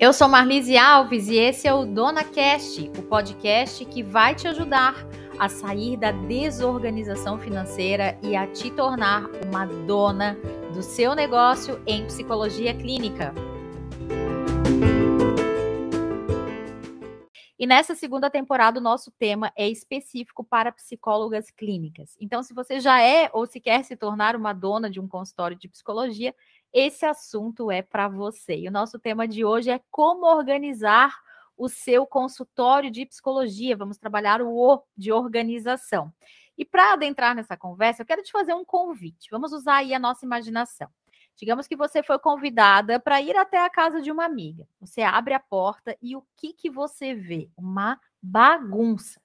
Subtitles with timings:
[0.00, 4.48] Eu sou Marlise Alves e esse é o Dona Cast, o podcast que vai te
[4.48, 4.94] ajudar
[5.38, 10.38] a sair da desorganização financeira e a te tornar uma dona
[10.72, 13.34] do seu negócio em psicologia clínica.
[17.58, 22.16] E nessa segunda temporada, o nosso tema é específico para psicólogas clínicas.
[22.18, 25.58] Então, se você já é ou se quer se tornar uma dona de um consultório
[25.58, 26.34] de psicologia,
[26.72, 28.56] esse assunto é para você.
[28.56, 31.14] E o nosso tema de hoje é como organizar
[31.56, 33.76] o seu consultório de psicologia.
[33.76, 36.12] Vamos trabalhar o O de organização.
[36.56, 39.28] E para adentrar nessa conversa, eu quero te fazer um convite.
[39.30, 40.88] Vamos usar aí a nossa imaginação.
[41.36, 44.66] Digamos que você foi convidada para ir até a casa de uma amiga.
[44.78, 47.48] Você abre a porta e o que que você vê?
[47.56, 49.20] Uma bagunça.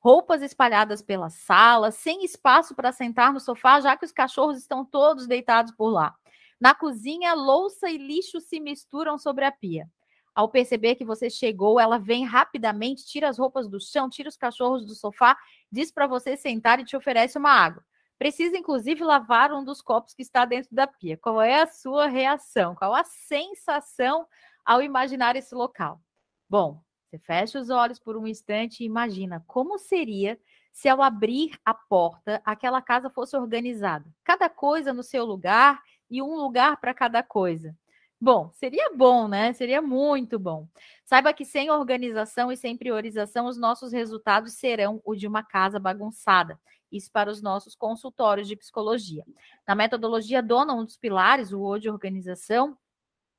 [0.00, 4.84] Roupas espalhadas pela sala, sem espaço para sentar no sofá, já que os cachorros estão
[4.84, 6.16] todos deitados por lá.
[6.60, 9.88] Na cozinha, louça e lixo se misturam sobre a pia.
[10.34, 14.36] Ao perceber que você chegou, ela vem rapidamente, tira as roupas do chão, tira os
[14.36, 15.36] cachorros do sofá,
[15.72, 17.84] diz para você sentar e te oferece uma água.
[18.18, 21.16] Precisa, inclusive, lavar um dos copos que está dentro da pia.
[21.16, 22.74] Qual é a sua reação?
[22.74, 24.26] Qual a sensação
[24.64, 26.00] ao imaginar esse local?
[26.48, 30.38] Bom, você fecha os olhos por um instante e imagina como seria
[30.70, 34.04] se ao abrir a porta aquela casa fosse organizada.
[34.22, 37.76] Cada coisa no seu lugar e um lugar para cada coisa.
[38.20, 39.52] Bom, seria bom, né?
[39.54, 40.68] Seria muito bom.
[41.04, 45.78] Saiba que sem organização e sem priorização, os nossos resultados serão o de uma casa
[45.78, 46.60] bagunçada.
[46.92, 49.24] Isso para os nossos consultórios de psicologia.
[49.66, 52.76] Na metodologia Dona, um dos pilares, o O de organização,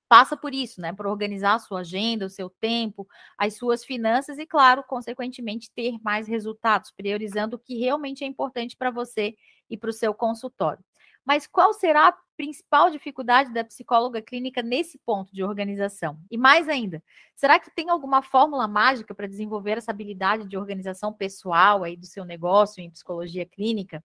[0.10, 0.92] passa por isso, né?
[0.94, 5.98] Por organizar a sua agenda, o seu tempo, as suas finanças e, claro, consequentemente, ter
[6.04, 9.36] mais resultados, priorizando o que realmente é importante para você
[9.70, 10.84] e para o seu consultório.
[11.26, 16.20] Mas qual será a principal dificuldade da psicóloga clínica nesse ponto de organização?
[16.32, 17.04] E mais ainda,
[17.36, 22.08] será que tem alguma fórmula mágica para desenvolver essa habilidade de organização pessoal aí do
[22.08, 24.04] seu negócio em psicologia clínica?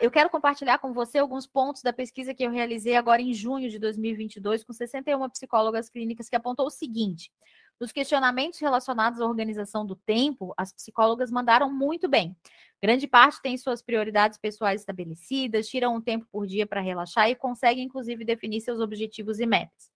[0.00, 3.70] Eu quero compartilhar com você alguns pontos da pesquisa que eu realizei agora em junho
[3.70, 7.30] de 2022 com 61 psicólogas clínicas que apontou o seguinte:
[7.82, 12.36] nos questionamentos relacionados à organização do tempo, as psicólogas mandaram muito bem.
[12.80, 17.34] Grande parte tem suas prioridades pessoais estabelecidas, tiram um tempo por dia para relaxar e
[17.34, 19.90] conseguem, inclusive, definir seus objetivos e metas.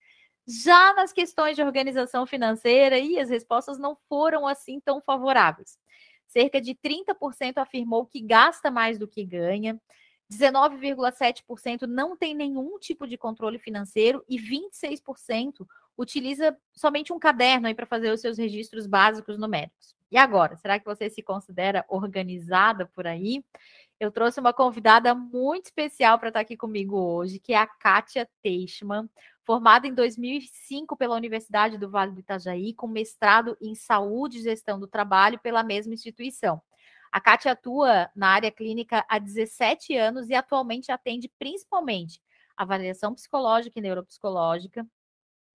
[0.49, 5.79] Já nas questões de organização financeira, e as respostas não foram assim tão favoráveis.
[6.27, 9.81] Cerca de 30% afirmou que gasta mais do que ganha,
[10.29, 15.65] 19,7% não tem nenhum tipo de controle financeiro e 26%
[15.97, 19.95] utiliza somente um caderno aí para fazer os seus registros básicos numéricos.
[20.11, 23.45] E agora, será que você se considera organizada por aí?
[23.99, 28.29] Eu trouxe uma convidada muito especial para estar aqui comigo hoje, que é a Kátia
[28.43, 29.09] Teichmann,
[29.45, 34.79] formada em 2005 pela Universidade do Vale do Itajaí, com mestrado em Saúde e Gestão
[34.79, 36.61] do Trabalho pela mesma instituição.
[37.11, 42.21] A Kátia atua na área clínica há 17 anos e atualmente atende principalmente
[42.57, 44.87] avaliação psicológica e neuropsicológica,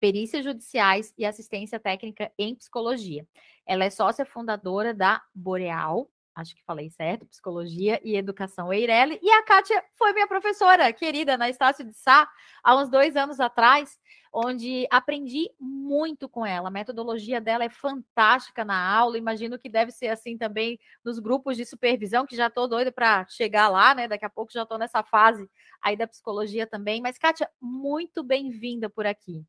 [0.01, 3.27] perícias judiciais e assistência técnica em psicologia.
[3.67, 9.19] Ela é sócia fundadora da Boreal, acho que falei certo, Psicologia e Educação Eireli.
[9.23, 12.29] E a Kátia foi minha professora querida na Estácio de Sá,
[12.63, 13.99] há uns dois anos atrás,
[14.33, 16.69] onde aprendi muito com ela.
[16.69, 21.57] A metodologia dela é fantástica na aula, imagino que deve ser assim também nos grupos
[21.57, 24.09] de supervisão, que já estou doida para chegar lá, né?
[24.09, 25.49] Daqui a pouco já estou nessa fase
[25.83, 27.01] aí da psicologia também.
[27.03, 29.45] Mas, Kátia, muito bem-vinda por aqui.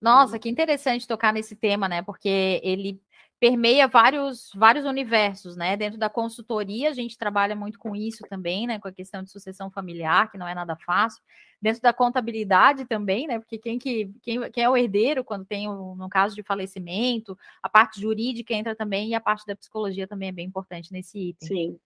[0.00, 0.40] Nossa, uhum.
[0.40, 2.02] que interessante tocar nesse tema, né?
[2.02, 3.00] Porque ele
[3.40, 5.76] permeia vários, vários universos, né?
[5.76, 8.78] Dentro da consultoria, a gente trabalha muito com isso também, né?
[8.78, 11.22] Com a questão de sucessão familiar, que não é nada fácil.
[11.60, 13.38] Dentro da contabilidade também, né?
[13.38, 17.38] Porque quem, que, quem, quem é o herdeiro quando tem, um, no caso de falecimento,
[17.62, 21.30] a parte jurídica entra também e a parte da psicologia também é bem importante nesse
[21.30, 21.48] item.
[21.48, 21.80] Sim.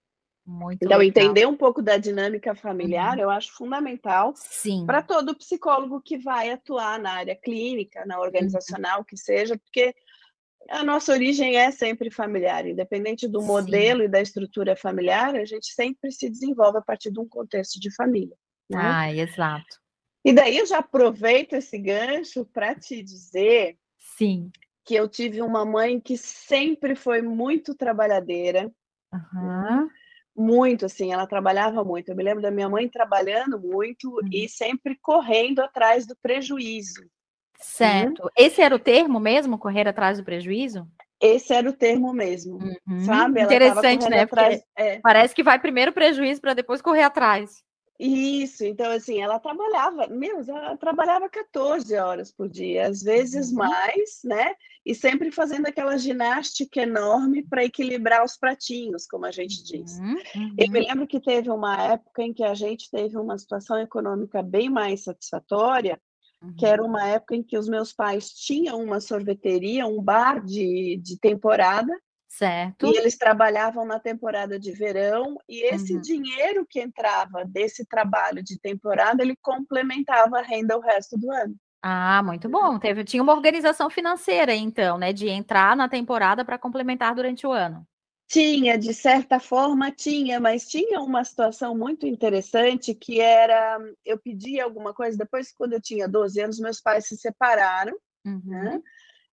[0.44, 1.02] Muito então, legal.
[1.08, 3.22] entender um pouco da dinâmica familiar uhum.
[3.22, 4.34] eu acho fundamental
[4.84, 8.24] para todo psicólogo que vai atuar na área clínica, na uhum.
[8.24, 9.04] organizacional, uhum.
[9.04, 9.94] que seja, porque
[10.68, 14.06] a nossa origem é sempre familiar, independente do modelo Sim.
[14.06, 17.94] e da estrutura familiar, a gente sempre se desenvolve a partir de um contexto de
[17.94, 18.36] família.
[18.70, 18.78] Né?
[18.80, 19.80] Ah, exato.
[20.24, 24.50] E daí eu já aproveito esse gancho para te dizer Sim.
[24.84, 28.70] que eu tive uma mãe que sempre foi muito trabalhadeira.
[29.12, 29.88] Uhum.
[30.34, 32.08] Muito, assim, ela trabalhava muito.
[32.08, 34.28] Eu me lembro da minha mãe trabalhando muito uhum.
[34.32, 37.02] e sempre correndo atrás do prejuízo.
[37.62, 38.22] Certo.
[38.22, 38.28] Uhum.
[38.36, 40.86] Esse era o termo mesmo, correr atrás do prejuízo?
[41.20, 43.04] Esse era o termo mesmo, uhum.
[43.04, 43.40] sabe?
[43.40, 44.22] Ela Interessante, né?
[44.22, 44.98] Atrás, é.
[44.98, 47.62] Parece que vai primeiro prejuízo para depois correr atrás.
[48.04, 53.58] Isso, então assim, ela trabalhava, meu, ela trabalhava 14 horas por dia, às vezes uhum.
[53.58, 54.54] mais, né?
[54.84, 60.00] E sempre fazendo aquela ginástica enorme para equilibrar os pratinhos, como a gente diz.
[60.00, 60.16] Uhum.
[60.58, 60.86] Eu me uhum.
[60.88, 65.04] lembro que teve uma época em que a gente teve uma situação econômica bem mais
[65.04, 66.00] satisfatória,
[66.42, 66.54] Uhum.
[66.54, 71.00] que era uma época em que os meus pais tinham uma sorveteria, um bar de,
[71.00, 71.92] de temporada.
[72.28, 72.86] Certo.
[72.86, 76.00] E eles trabalhavam na temporada de verão, e esse uhum.
[76.00, 81.54] dinheiro que entrava desse trabalho de temporada, ele complementava a renda o resto do ano.
[81.82, 82.78] Ah, muito bom.
[82.78, 85.12] Teve, tinha uma organização financeira, então, né?
[85.12, 87.86] De entrar na temporada para complementar durante o ano.
[88.32, 94.64] Tinha, de certa forma tinha, mas tinha uma situação muito interessante que era, eu pedia
[94.64, 97.92] alguma coisa, depois quando eu tinha 12 anos, meus pais se separaram,
[98.24, 98.40] né, uhum.
[98.46, 98.82] né?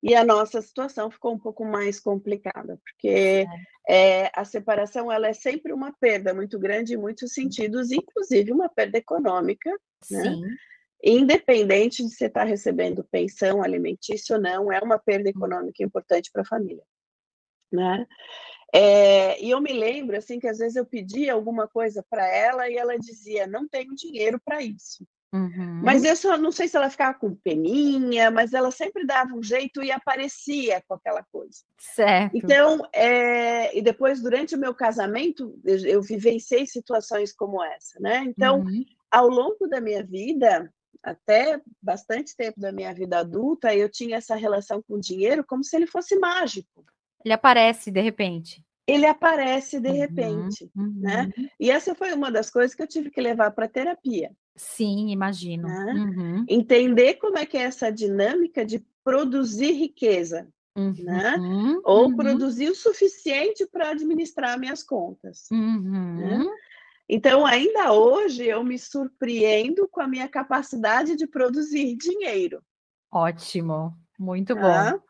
[0.02, 3.46] E a nossa situação ficou um pouco mais complicada, porque
[3.88, 8.68] é, a separação ela é sempre uma perda muito grande em muitos sentidos, inclusive uma
[8.68, 9.70] perda econômica,
[10.10, 10.30] né?
[10.36, 10.56] Né?
[11.04, 16.42] Independente de você estar recebendo pensão alimentícia ou não, é uma perda econômica importante para
[16.42, 16.82] a família.
[17.70, 18.04] Né?
[18.74, 22.68] É, e eu me lembro assim que às vezes eu pedia alguma coisa para ela
[22.68, 25.06] e ela dizia não tenho dinheiro para isso.
[25.32, 25.82] Uhum.
[25.84, 29.42] Mas eu só não sei se ela ficava com peninha, mas ela sempre dava um
[29.42, 31.58] jeito e aparecia com aquela coisa.
[31.78, 32.34] Certo.
[32.34, 38.24] Então, é, e depois durante o meu casamento eu, eu vivenciei situações como essa, né?
[38.26, 38.84] Então, uhum.
[39.10, 40.72] ao longo da minha vida,
[41.02, 45.62] até bastante tempo da minha vida adulta, eu tinha essa relação com o dinheiro como
[45.62, 46.84] se ele fosse mágico.
[47.24, 48.64] Ele aparece de repente.
[48.86, 50.82] Ele aparece de uhum, repente, né?
[50.82, 51.00] uhum.
[51.00, 51.32] né?
[51.60, 54.30] E essa foi uma das coisas que eu tive que levar para terapia.
[54.56, 55.68] Sim, imagino.
[55.68, 55.92] Né?
[55.92, 56.44] Uhum.
[56.48, 61.36] Entender como é que é essa dinâmica de produzir riqueza, né?
[61.36, 62.16] Uhum, Ou uhum.
[62.16, 65.48] produzir o suficiente para administrar minhas contas.
[65.50, 65.58] Né?
[65.58, 66.50] Uhum.
[67.08, 72.62] Então, ainda hoje, eu me surpreendo com a minha capacidade de produzir dinheiro.
[73.10, 75.00] Ótimo, muito bom.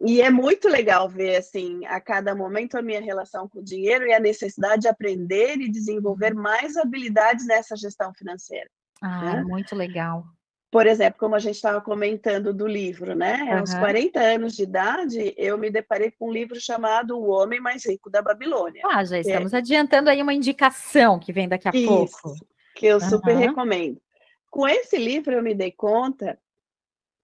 [0.00, 4.06] E é muito legal ver, assim, a cada momento a minha relação com o dinheiro
[4.06, 6.42] e a necessidade de aprender e desenvolver uhum.
[6.42, 8.68] mais habilidades nessa gestão financeira.
[9.00, 9.44] Ah, né?
[9.44, 10.24] muito legal.
[10.70, 13.44] Por exemplo, como a gente estava comentando do livro, né?
[13.44, 13.58] Uhum.
[13.60, 17.86] Aos 40 anos de idade, eu me deparei com um livro chamado O Homem Mais
[17.86, 18.82] Rico da Babilônia.
[18.84, 19.58] Ah, já estamos é...
[19.58, 22.36] adiantando aí uma indicação que vem daqui a Isso, pouco.
[22.74, 23.08] Que eu uhum.
[23.08, 24.00] super recomendo.
[24.50, 26.36] Com esse livro, eu me dei conta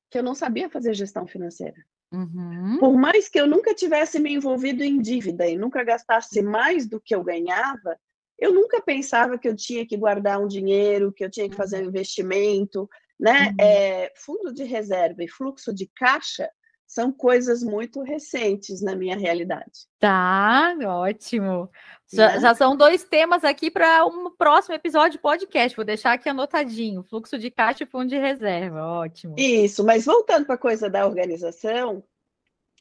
[0.09, 1.77] que eu não sabia fazer gestão financeira.
[2.13, 2.79] Uhum.
[2.79, 7.01] Por mais que eu nunca tivesse me envolvido em dívida e nunca gastasse mais do
[7.01, 7.97] que eu ganhava,
[8.39, 11.77] eu nunca pensava que eu tinha que guardar um dinheiro, que eu tinha que fazer
[11.77, 11.89] um uhum.
[11.89, 12.89] investimento,
[13.19, 13.49] né?
[13.49, 13.57] Uhum.
[13.61, 16.51] É, fundo de reserva e fluxo de caixa
[16.91, 19.87] são coisas muito recentes na minha realidade.
[20.01, 21.71] Tá, ótimo.
[22.13, 22.41] Já, né?
[22.41, 25.77] já são dois temas aqui para um próximo episódio de podcast.
[25.77, 28.83] Vou deixar aqui anotadinho: fluxo de caixa e fundo de reserva.
[28.85, 29.37] Ótimo.
[29.39, 32.03] Isso, mas voltando para a coisa da organização,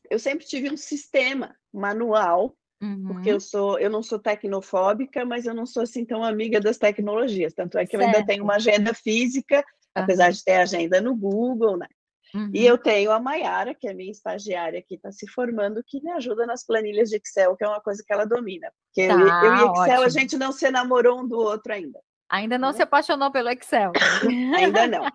[0.10, 3.10] eu sempre tive um sistema manual, uhum.
[3.10, 6.80] porque eu sou, eu não sou tecnofóbica, mas eu não sou assim tão amiga das
[6.80, 7.54] tecnologias.
[7.54, 8.02] Tanto é que certo.
[8.02, 10.04] eu ainda tenho uma agenda física, uhum.
[10.04, 11.86] apesar de ter agenda no Google, né?
[12.34, 12.52] Uhum.
[12.54, 16.12] E eu tenho a Mayara, que é minha estagiária que está se formando, que me
[16.12, 18.72] ajuda nas planilhas de Excel, que é uma coisa que ela domina.
[18.88, 20.02] Porque tá, eu, eu, e Excel, ótimo.
[20.04, 22.00] a gente não se namorou um do outro ainda.
[22.30, 22.76] Ainda não né?
[22.76, 23.92] se apaixonou pelo Excel.
[24.56, 25.06] ainda não.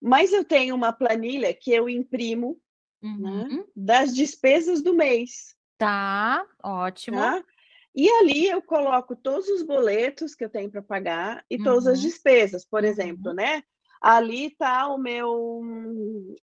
[0.00, 2.58] Mas eu tenho uma planilha que eu imprimo
[3.02, 3.48] né, uhum.
[3.58, 5.54] né, das despesas do mês.
[5.76, 7.18] Tá, ótimo.
[7.18, 7.42] Tá?
[7.94, 11.64] E ali eu coloco todos os boletos que eu tenho para pagar e uhum.
[11.64, 12.06] todas as uhum.
[12.06, 13.36] despesas, por exemplo, uhum.
[13.36, 13.62] né?
[14.04, 15.62] Ali está o meu,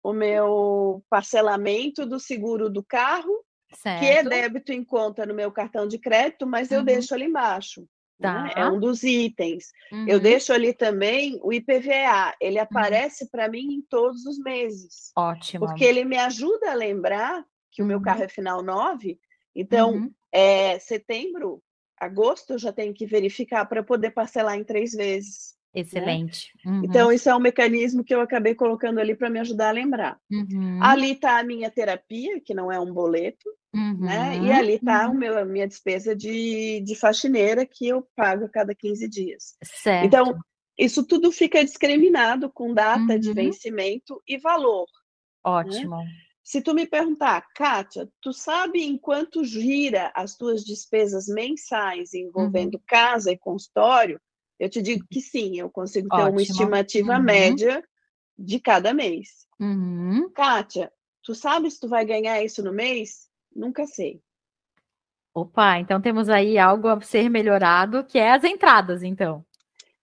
[0.03, 3.99] o meu parcelamento do seguro do carro, certo.
[3.99, 6.85] que é débito em conta no meu cartão de crédito, mas eu uhum.
[6.85, 7.89] deixo ali embaixo.
[8.21, 8.43] Tá.
[8.43, 8.53] Né?
[8.57, 9.73] É um dos itens.
[9.91, 10.07] Uhum.
[10.07, 12.63] Eu deixo ali também o IPVA, ele uhum.
[12.63, 13.31] aparece uhum.
[13.31, 15.13] para mim em todos os meses.
[15.17, 15.65] Ótimo.
[15.65, 18.25] Porque ele me ajuda a lembrar que o meu carro uhum.
[18.27, 19.19] é final 9,
[19.55, 20.15] então uhum.
[20.31, 21.63] é setembro,
[21.99, 25.56] agosto eu já tenho que verificar para poder parcelar em três vezes.
[25.77, 25.83] Né?
[25.83, 26.53] Excelente.
[26.65, 26.73] Né?
[26.73, 26.85] Uhum.
[26.85, 30.19] Então, isso é um mecanismo que eu acabei colocando ali para me ajudar a lembrar.
[30.31, 30.83] Uhum.
[30.83, 33.99] Ali está a minha terapia, que não é um boleto, uhum.
[34.01, 34.39] né?
[34.43, 35.39] E ali está uhum.
[35.39, 39.57] a minha despesa de, de faxineira, que eu pago a cada 15 dias.
[39.63, 40.07] Certo.
[40.07, 40.39] Então,
[40.79, 43.35] isso tudo fica discriminado com data de uhum.
[43.35, 44.87] vencimento e valor.
[44.87, 45.53] Né?
[45.53, 45.97] Ótimo.
[45.97, 46.07] Né?
[46.43, 52.77] Se tu me perguntar, Kátia, tu sabe em quanto gira as tuas despesas mensais envolvendo
[52.77, 52.83] uhum.
[52.87, 54.21] casa e consultório?
[54.59, 56.31] Eu te digo que sim, eu consigo ter Ótimo.
[56.33, 57.23] uma estimativa uhum.
[57.23, 57.85] média
[58.39, 59.47] de cada mês.
[59.61, 60.31] Uhum.
[60.35, 60.91] Kátia,
[61.23, 63.29] tu sabes se tu vai ganhar isso no mês?
[63.55, 64.21] Nunca sei.
[65.35, 69.45] Opa, então temos aí algo a ser melhorado, que é as entradas, então.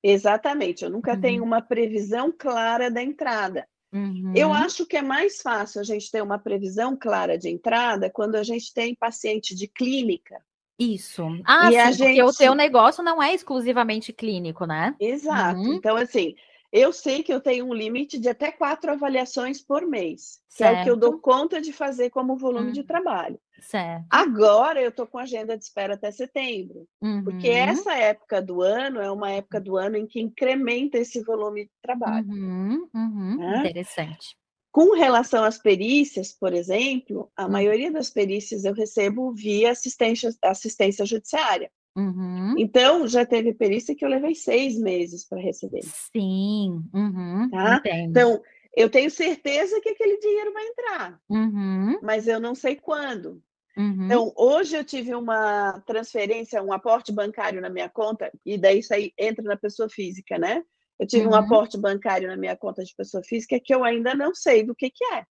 [0.04, 1.22] Exatamente, eu nunca uhum.
[1.22, 3.68] tenho uma previsão clara da entrada.
[3.92, 4.34] Uhum.
[4.36, 8.36] Eu acho que é mais fácil a gente ter uma previsão clara de entrada quando
[8.36, 10.44] a gente tem paciente de clínica.
[10.78, 11.24] Isso.
[11.46, 12.08] Ah, e sim, gente...
[12.08, 14.96] porque o teu negócio não é exclusivamente clínico, né?
[15.00, 15.60] Exato.
[15.60, 15.74] Uhum.
[15.74, 16.36] Então, assim,
[16.74, 20.72] eu sei que eu tenho um limite de até quatro avaliações por mês, certo.
[20.72, 22.86] que é o que eu dou conta de fazer como volume de hum.
[22.86, 23.40] trabalho.
[23.62, 24.06] Certo.
[24.10, 27.24] Agora eu estou com agenda de espera até setembro, uhum.
[27.24, 31.66] porque essa época do ano é uma época do ano em que incrementa esse volume
[31.66, 32.28] de trabalho.
[32.28, 32.90] Uhum.
[32.92, 33.38] Uhum.
[33.38, 33.60] Né?
[33.60, 34.36] Interessante.
[34.74, 41.06] Com relação às perícias, por exemplo, a maioria das perícias eu recebo via assistência, assistência
[41.06, 41.70] judiciária.
[41.96, 42.56] Uhum.
[42.58, 45.84] Então, já teve perícia que eu levei seis meses para receber.
[45.84, 47.52] Sim, uhum.
[47.52, 47.84] tá?
[47.86, 48.42] Então,
[48.76, 52.00] eu tenho certeza que aquele dinheiro vai entrar, uhum.
[52.02, 53.40] mas eu não sei quando.
[53.78, 54.06] Uhum.
[54.06, 58.92] Então, hoje eu tive uma transferência, um aporte bancário na minha conta, e daí isso
[58.92, 60.64] aí entra na pessoa física, né?
[61.00, 61.32] Eu tive uhum.
[61.32, 64.76] um aporte bancário na minha conta de pessoa física que eu ainda não sei do
[64.76, 65.26] que, que é.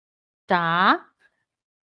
[0.46, 1.06] Tá.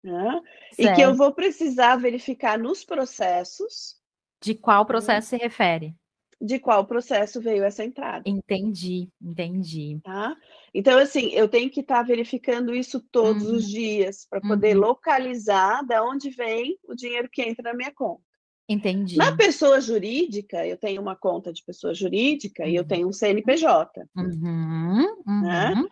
[0.02, 0.40] Né?
[0.78, 3.96] E que eu vou precisar verificar nos processos.
[4.42, 5.38] De qual processo né?
[5.38, 5.94] se refere?
[6.40, 8.22] De qual processo veio essa entrada.
[8.26, 10.00] Entendi, entendi.
[10.02, 10.34] Tá?
[10.72, 13.56] Então, assim, eu tenho que estar tá verificando isso todos uhum.
[13.56, 14.82] os dias para poder uhum.
[14.82, 18.29] localizar de onde vem o dinheiro que entra na minha conta.
[18.70, 19.16] Entendi.
[19.16, 22.68] Na pessoa jurídica, eu tenho uma conta de pessoa jurídica uhum.
[22.68, 22.88] e eu uhum.
[22.88, 24.06] tenho um CNPJ.
[24.16, 25.74] Uhum, né?
[25.74, 25.88] Uhum.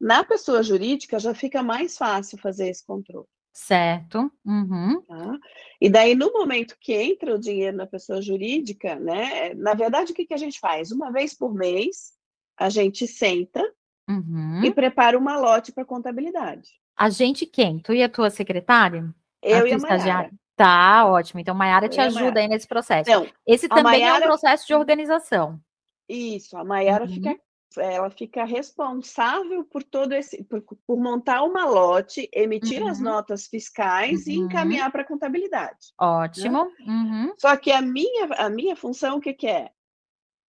[0.00, 3.26] Na pessoa jurídica já fica mais fácil fazer esse controle.
[3.52, 4.32] Certo.
[4.46, 5.02] Uhum.
[5.02, 5.38] Tá?
[5.78, 9.52] E daí, no momento que entra o dinheiro na pessoa jurídica, né?
[9.52, 10.90] Na verdade, o que, que a gente faz?
[10.90, 12.14] Uma vez por mês,
[12.56, 13.62] a gente senta
[14.08, 14.64] uhum.
[14.64, 16.70] e prepara uma lote para contabilidade.
[16.96, 17.78] A gente quem?
[17.78, 19.14] Tu e a tua secretária?
[19.42, 20.32] Eu a e a estagiária.
[20.56, 21.40] Tá, ótimo.
[21.40, 23.10] Então, Maiara te ajuda aí nesse processo.
[23.46, 25.60] Esse também é um processo de organização.
[26.08, 27.10] Isso, a Maiara uhum.
[27.10, 27.36] fica
[27.78, 32.88] ela fica responsável por todo esse por, por montar uma lote, emitir uhum.
[32.88, 34.32] as notas fiscais uhum.
[34.32, 35.78] e encaminhar para a contabilidade.
[35.98, 36.06] Né?
[36.06, 36.64] Ótimo.
[36.64, 36.70] Né?
[36.86, 37.34] Uhum.
[37.38, 39.70] Só que a minha a minha função o que, que é?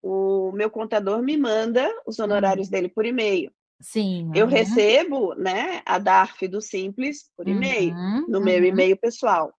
[0.02, 2.72] O meu contador me manda os honorários hum.
[2.72, 3.52] dele por e-mail.
[3.80, 4.32] Sim.
[4.36, 8.66] Eu recebo, né, a DARF do Simples por e-mail, uhum, no meu uhum.
[8.66, 9.52] e-mail pessoal.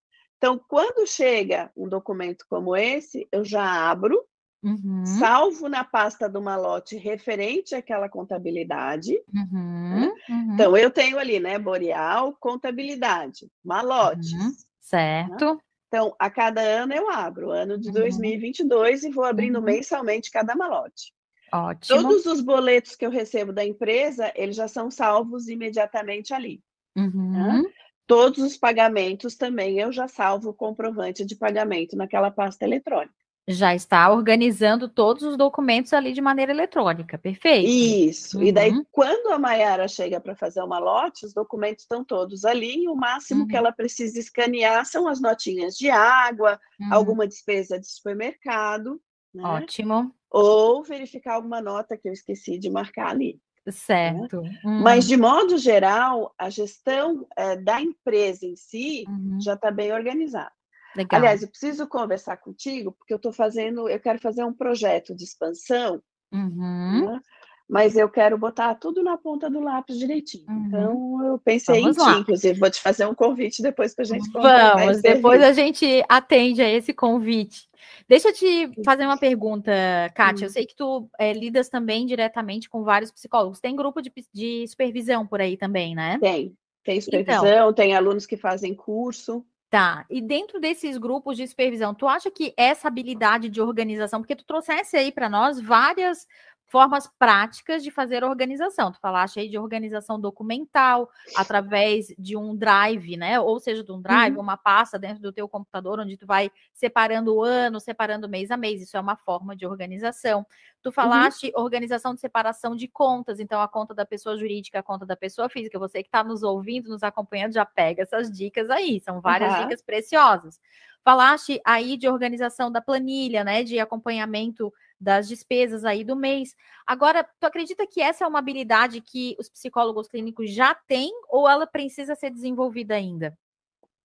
[0.42, 4.20] Então, quando chega um documento como esse, eu já abro,
[4.60, 5.06] uhum.
[5.06, 9.22] salvo na pasta do malote referente àquela contabilidade.
[9.32, 10.00] Uhum.
[10.00, 10.12] Né?
[10.28, 10.54] Uhum.
[10.54, 14.32] Então, eu tenho ali, né, Boreal, contabilidade, malotes.
[14.32, 14.38] Uhum.
[14.48, 14.52] Né?
[14.80, 15.44] Certo.
[15.44, 15.58] Né?
[15.86, 19.10] Então, a cada ano eu abro, ano de 2022, uhum.
[19.10, 21.14] e vou abrindo mensalmente cada malote.
[21.52, 22.02] Ótimo.
[22.02, 26.60] Todos os boletos que eu recebo da empresa, eles já são salvos imediatamente ali.
[26.96, 27.30] Uhum.
[27.30, 27.62] Né?
[28.06, 33.14] Todos os pagamentos também eu já salvo o comprovante de pagamento naquela pasta eletrônica.
[33.48, 37.68] Já está organizando todos os documentos ali de maneira eletrônica, perfeito.
[37.68, 38.38] Isso.
[38.38, 38.44] Uhum.
[38.44, 38.84] E daí, uhum.
[38.90, 42.94] quando a Mayara chega para fazer uma lote, os documentos estão todos ali, e o
[42.94, 43.46] máximo uhum.
[43.48, 46.94] que ela precisa escanear são as notinhas de água, uhum.
[46.94, 49.00] alguma despesa de supermercado.
[49.34, 49.42] Né?
[49.42, 50.14] Ótimo.
[50.30, 53.40] Ou verificar alguma nota que eu esqueci de marcar ali.
[53.66, 53.72] Né?
[53.72, 54.42] Certo.
[54.42, 54.60] Né?
[54.64, 59.40] Mas, de modo geral, a gestão é, da empresa em si uhum.
[59.40, 60.52] já está bem organizada.
[60.96, 61.18] Legal.
[61.18, 65.24] Aliás, eu preciso conversar contigo, porque eu estou fazendo, eu quero fazer um projeto de
[65.24, 66.02] expansão,
[66.32, 67.06] uhum.
[67.06, 67.20] né?
[67.68, 70.46] Mas eu quero botar tudo na ponta do lápis direitinho.
[70.48, 70.66] Uhum.
[70.66, 72.18] Então, eu pensei Vamos em ti, lá.
[72.18, 76.62] inclusive, vou te fazer um convite depois para a gente Vamos, depois a gente atende
[76.62, 77.68] a esse convite.
[78.08, 79.72] Deixa eu te fazer uma pergunta,
[80.14, 80.44] Kátia.
[80.44, 80.48] Hum.
[80.48, 83.60] Eu sei que tu é, lidas também diretamente com vários psicólogos.
[83.60, 86.18] Tem grupo de, de supervisão por aí também, né?
[86.20, 86.56] Tem.
[86.84, 89.44] Tem então supervisão, então, tem alunos que fazem curso.
[89.70, 90.04] Tá.
[90.10, 94.44] E dentro desses grupos de supervisão, tu acha que essa habilidade de organização, porque tu
[94.44, 96.26] trouxesse aí para nós várias
[96.72, 98.90] formas práticas de fazer organização.
[98.90, 103.38] Tu falaste aí de organização documental através de um drive, né?
[103.38, 104.40] Ou seja, de um drive, uhum.
[104.40, 108.56] uma pasta dentro do teu computador onde tu vai separando o ano, separando mês a
[108.56, 108.80] mês.
[108.80, 110.46] Isso é uma forma de organização.
[110.80, 110.92] Tu uhum.
[110.94, 111.62] falaste uhum.
[111.62, 115.50] organização de separação de contas, então a conta da pessoa jurídica, a conta da pessoa
[115.50, 115.78] física.
[115.78, 118.98] Você que está nos ouvindo, nos acompanhando, já pega essas dicas aí.
[118.98, 119.64] São várias uhum.
[119.64, 120.58] dicas preciosas.
[121.04, 123.62] Falaste aí de organização da planilha, né?
[123.62, 126.54] De acompanhamento das despesas aí do mês.
[126.86, 131.48] Agora, tu acredita que essa é uma habilidade que os psicólogos clínicos já têm ou
[131.48, 133.36] ela precisa ser desenvolvida ainda?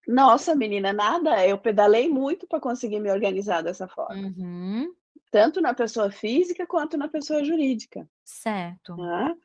[0.07, 1.45] Nossa, menina, nada.
[1.45, 4.27] Eu pedalei muito para conseguir me organizar dessa forma.
[4.27, 4.91] Uhum.
[5.29, 8.09] Tanto na pessoa física quanto na pessoa jurídica.
[8.23, 8.95] Certo.
[8.95, 9.35] Né?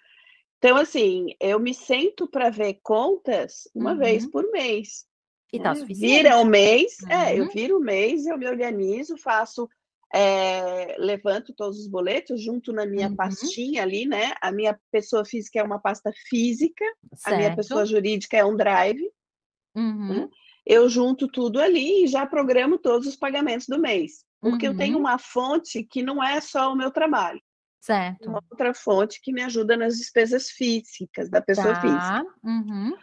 [0.59, 3.99] Então, assim, eu me sento para ver contas uma uhum.
[3.99, 5.05] vez por mês.
[5.53, 5.81] E tá né?
[5.81, 6.15] suficiente.
[6.15, 7.11] Vira o mês, uhum.
[7.11, 7.51] é, eu uhum.
[7.51, 9.69] viro o mês, eu me organizo, faço
[10.15, 13.17] é, levanto todos os boletos junto na minha uhum.
[13.17, 14.35] pastinha ali, né?
[14.41, 17.35] A minha pessoa física é uma pasta física, certo.
[17.35, 19.03] a minha pessoa jurídica é um drive.
[19.75, 20.09] Uhum.
[20.09, 20.29] Né?
[20.67, 24.25] Eu junto tudo ali e já programo todos os pagamentos do mês.
[24.41, 24.73] Porque uhum.
[24.73, 25.01] eu tenho uhum.
[25.01, 27.41] uma fonte que não é só o meu trabalho.
[27.81, 28.29] Certo.
[28.29, 31.81] Uma outra fonte que me ajuda nas despesas físicas da pessoa tá.
[31.81, 32.25] física.
[32.45, 32.97] Uhum.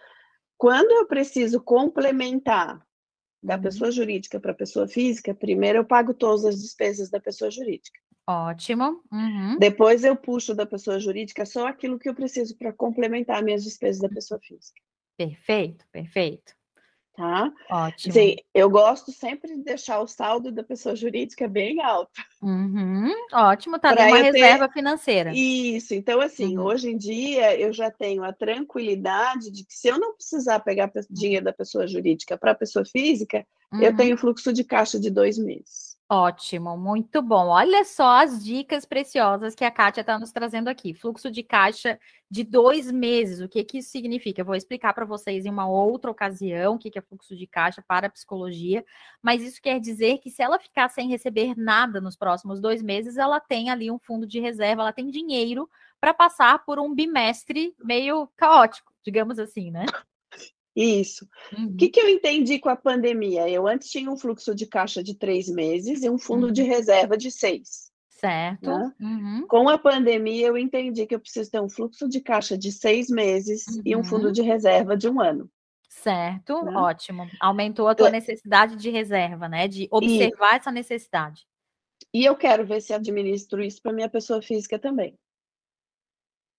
[0.58, 2.80] Quando eu preciso complementar
[3.42, 3.62] da uhum.
[3.62, 8.00] pessoa jurídica para a pessoa física, primeiro eu pago todas as despesas da pessoa jurídica.
[8.28, 9.02] Ótimo.
[9.12, 9.58] Uhum.
[9.58, 14.02] Depois eu puxo da pessoa jurídica só aquilo que eu preciso para complementar minhas despesas
[14.02, 14.80] da pessoa física.
[15.18, 16.59] Perfeito, perfeito
[17.20, 17.52] tá?
[17.70, 18.14] Ótimo.
[18.14, 22.22] Sim, eu gosto sempre de deixar o saldo da pessoa jurídica bem alto.
[22.42, 24.74] Uhum, ótimo, tá dando uma reserva ter...
[24.74, 25.34] financeira.
[25.36, 26.64] Isso, então assim, uhum.
[26.64, 30.90] hoje em dia eu já tenho a tranquilidade de que se eu não precisar pegar
[31.10, 33.82] dinheiro da pessoa jurídica para a pessoa física, uhum.
[33.82, 35.89] eu tenho fluxo de caixa de dois meses.
[36.12, 37.50] Ótimo, muito bom.
[37.50, 40.92] Olha só as dicas preciosas que a Kátia está nos trazendo aqui.
[40.92, 42.00] Fluxo de caixa
[42.32, 43.42] de dois meses.
[43.42, 44.42] O que, que isso significa?
[44.42, 47.46] Eu vou explicar para vocês em uma outra ocasião o que, que é fluxo de
[47.46, 48.84] caixa para a psicologia,
[49.22, 53.16] mas isso quer dizer que se ela ficar sem receber nada nos próximos dois meses,
[53.16, 55.70] ela tem ali um fundo de reserva, ela tem dinheiro
[56.02, 59.86] para passar por um bimestre meio caótico, digamos assim, né?
[60.76, 61.28] Isso.
[61.58, 61.68] Uhum.
[61.68, 63.50] O que, que eu entendi com a pandemia?
[63.50, 66.54] Eu antes tinha um fluxo de caixa de três meses e um fundo uhum.
[66.54, 67.90] de reserva de seis.
[68.10, 68.70] Certo.
[68.70, 68.94] Né?
[69.00, 69.48] Uhum.
[69.48, 73.10] Com a pandemia, eu entendi que eu preciso ter um fluxo de caixa de seis
[73.10, 74.32] meses e um fundo uhum.
[74.32, 75.50] de reserva de um ano.
[75.90, 76.78] Certo, né?
[76.78, 77.30] ótimo.
[77.42, 79.68] Aumentou a tua necessidade de reserva, né?
[79.68, 80.58] De observar e...
[80.58, 81.46] essa necessidade.
[82.14, 85.18] E eu quero ver se administro isso para minha pessoa física também.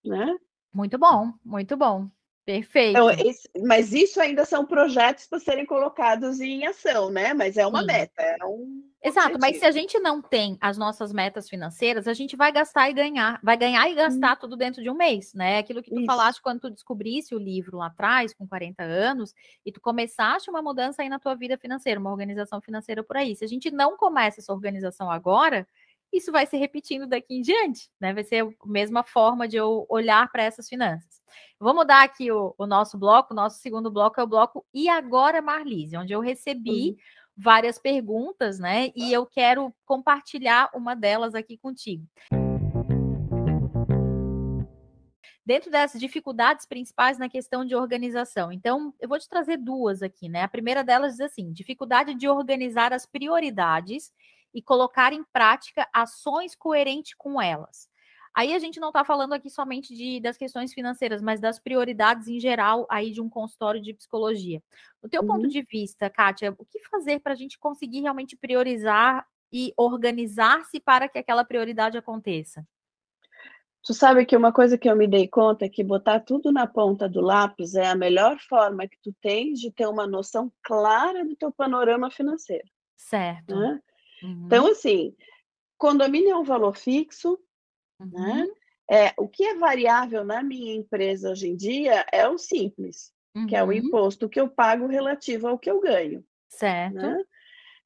[0.03, 0.35] Né?
[0.73, 2.09] Muito bom, muito bom.
[2.43, 2.97] Perfeito.
[2.97, 7.33] Então, esse, mas isso ainda são projetos para serem colocados em ação, né?
[7.35, 7.87] Mas é uma Sim.
[7.87, 8.83] meta, é um.
[9.03, 9.41] Exato, objetivo.
[9.41, 12.93] mas se a gente não tem as nossas metas financeiras, a gente vai gastar e
[12.93, 14.39] ganhar, vai ganhar e gastar hum.
[14.41, 15.59] tudo dentro de um mês, né?
[15.59, 16.05] Aquilo que tu isso.
[16.05, 20.61] falaste quando tu descobrisse o livro lá atrás, com 40 anos, e tu começaste uma
[20.63, 23.35] mudança aí na tua vida financeira, uma organização financeira por aí.
[23.35, 25.67] Se a gente não começa essa organização agora,
[26.11, 28.13] isso vai se repetindo daqui em diante, né?
[28.13, 31.20] Vai ser a mesma forma de eu olhar para essas finanças.
[31.61, 34.89] Vou mudar aqui o, o, nosso bloco, o nosso segundo bloco é o bloco E
[34.89, 36.95] Agora Marlise, onde eu recebi uhum.
[37.37, 38.91] várias perguntas, né?
[38.95, 42.03] E eu quero compartilhar uma delas aqui contigo.
[45.45, 48.51] Dentro das dificuldades principais na questão de organização.
[48.51, 50.41] Então, eu vou te trazer duas aqui, né?
[50.41, 54.11] A primeira delas diz assim: dificuldade de organizar as prioridades
[54.51, 57.90] e colocar em prática ações coerentes com elas.
[58.33, 62.27] Aí a gente não está falando aqui somente de, das questões financeiras, mas das prioridades
[62.27, 64.63] em geral aí de um consultório de psicologia.
[65.01, 65.27] Do teu uhum.
[65.27, 70.79] ponto de vista, Kátia, o que fazer para a gente conseguir realmente priorizar e organizar-se
[70.79, 72.65] para que aquela prioridade aconteça?
[73.83, 76.67] Tu sabe que uma coisa que eu me dei conta é que botar tudo na
[76.67, 81.25] ponta do lápis é a melhor forma que tu tens de ter uma noção clara
[81.25, 82.67] do teu panorama financeiro.
[82.95, 83.55] Certo.
[83.55, 83.81] Né?
[84.23, 84.43] Uhum.
[84.45, 85.15] Então, assim,
[85.79, 87.39] condomínio é um valor fixo?
[88.03, 88.09] Uhum.
[88.11, 88.47] né?
[88.89, 93.47] É, o que é variável na minha empresa hoje em dia é o simples, uhum.
[93.47, 93.73] que é o uhum.
[93.73, 96.25] imposto que eu pago relativo ao que eu ganho.
[96.49, 96.95] Certo.
[96.95, 97.23] Né?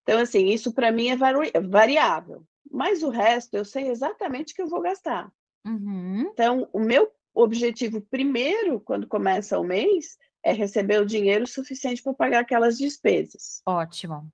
[0.02, 2.44] Então, assim, isso para mim é vari variável.
[2.72, 5.32] Mas o resto eu sei exatamente o que eu vou gastar.
[5.66, 6.22] Uhum.
[6.22, 12.14] Então, o meu objetivo primeiro, quando começa o mês, é receber o dinheiro suficiente para
[12.14, 13.62] pagar aquelas despesas.
[13.66, 14.32] Ótimo.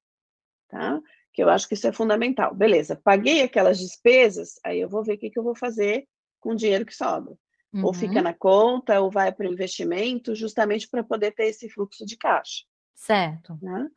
[0.69, 1.01] Tá?
[1.33, 2.53] Que eu acho que isso é fundamental.
[2.53, 6.07] Beleza, paguei aquelas despesas, aí eu vou ver o que, que eu vou fazer
[6.39, 7.33] com o dinheiro que sobra.
[7.73, 7.85] Uhum.
[7.85, 8.23] Ou fica uhum.
[8.23, 12.65] na conta, ou vai para o investimento, justamente para poder ter esse fluxo de caixa.
[12.95, 13.57] Certo.
[13.61, 13.87] Né?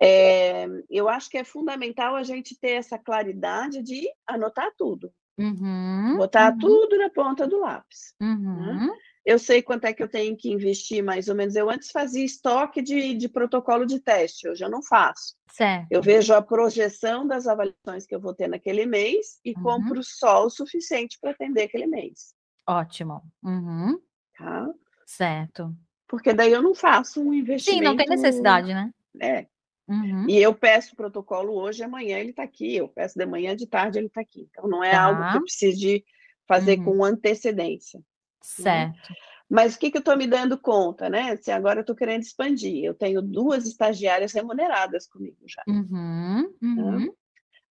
[0.00, 5.12] É, eu acho que é fundamental a gente ter essa claridade de anotar tudo.
[5.38, 6.58] Uhum, Botar uhum.
[6.58, 8.14] tudo na ponta do lápis.
[8.20, 8.90] Né?
[9.24, 11.54] Eu sei quanto é que eu tenho que investir, mais ou menos.
[11.54, 15.36] Eu antes fazia estoque de, de protocolo de teste, hoje eu não faço.
[15.52, 15.86] Certo.
[15.90, 19.62] Eu vejo a projeção das avaliações que eu vou ter naquele mês e uhum.
[19.62, 22.34] compro só o suficiente para atender aquele mês.
[22.66, 23.22] Ótimo.
[23.42, 24.00] Uhum.
[24.38, 24.68] Tá?
[25.06, 25.74] Certo.
[26.08, 27.78] Porque daí eu não faço um investimento.
[27.78, 28.92] Sim, não tem necessidade, né?
[29.20, 29.46] É.
[29.88, 30.28] Uhum.
[30.28, 32.76] E eu peço o protocolo hoje, amanhã ele está aqui.
[32.76, 34.48] Eu peço de manhã, de tarde ele está aqui.
[34.50, 35.02] Então não é tá.
[35.02, 36.04] algo que eu preciso de
[36.46, 36.84] fazer uhum.
[36.84, 38.00] com antecedência.
[38.40, 39.10] Certo.
[39.10, 39.16] Né?
[39.48, 41.36] Mas o que, que eu estou me dando conta, né?
[41.36, 45.62] Se agora eu estou querendo expandir, eu tenho duas estagiárias remuneradas comigo já.
[45.66, 47.12] Uhum, uhum.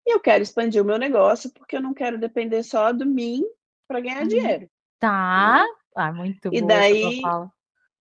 [0.06, 3.42] E eu quero expandir o meu negócio porque eu não quero depender só de mim
[3.88, 4.28] para ganhar uhum.
[4.28, 4.70] dinheiro.
[5.00, 5.64] Tá.
[5.64, 5.74] Né?
[5.96, 7.20] Ah, muito e daí,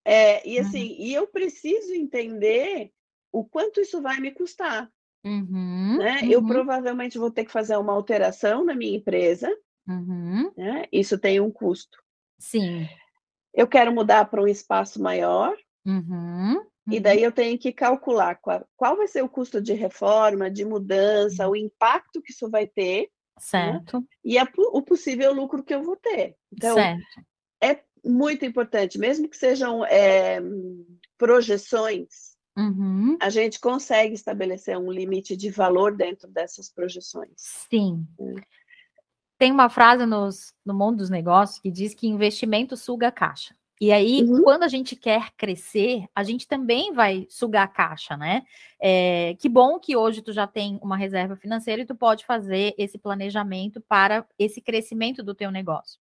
[0.05, 0.95] é, e assim, uhum.
[0.99, 2.91] e eu preciso entender
[3.31, 4.89] o quanto isso vai me custar.
[5.23, 6.19] Uhum, né?
[6.21, 6.31] uhum.
[6.31, 9.49] Eu provavelmente vou ter que fazer uma alteração na minha empresa.
[9.87, 10.51] Uhum.
[10.55, 10.85] Né?
[10.91, 11.97] Isso tem um custo.
[12.39, 12.87] Sim.
[13.53, 15.55] Eu quero mudar para um espaço maior.
[15.85, 20.51] Uhum, e daí eu tenho que calcular qual, qual, vai ser o custo de reforma,
[20.51, 23.01] de mudança, o impacto que isso vai ter.
[23.01, 23.07] Né?
[23.39, 23.99] Certo.
[23.99, 24.05] Né?
[24.23, 26.35] E a, o possível lucro que eu vou ter.
[26.51, 27.01] Então, certo.
[27.61, 30.41] é muito importante, mesmo que sejam é,
[31.17, 33.17] projeções, Uhum.
[33.19, 37.31] a gente consegue estabelecer um limite de valor dentro dessas projeções.
[37.35, 38.05] Sim.
[38.19, 38.35] Hum.
[39.43, 43.53] Tem uma frase nos, no mundo dos negócios que diz que investimento suga caixa.
[43.81, 44.41] E aí, uhum.
[44.41, 48.43] quando a gente quer crescer, a gente também vai sugar a caixa, né?
[48.81, 52.73] É, que bom que hoje tu já tem uma reserva financeira e tu pode fazer
[52.77, 55.99] esse planejamento para esse crescimento do teu negócio.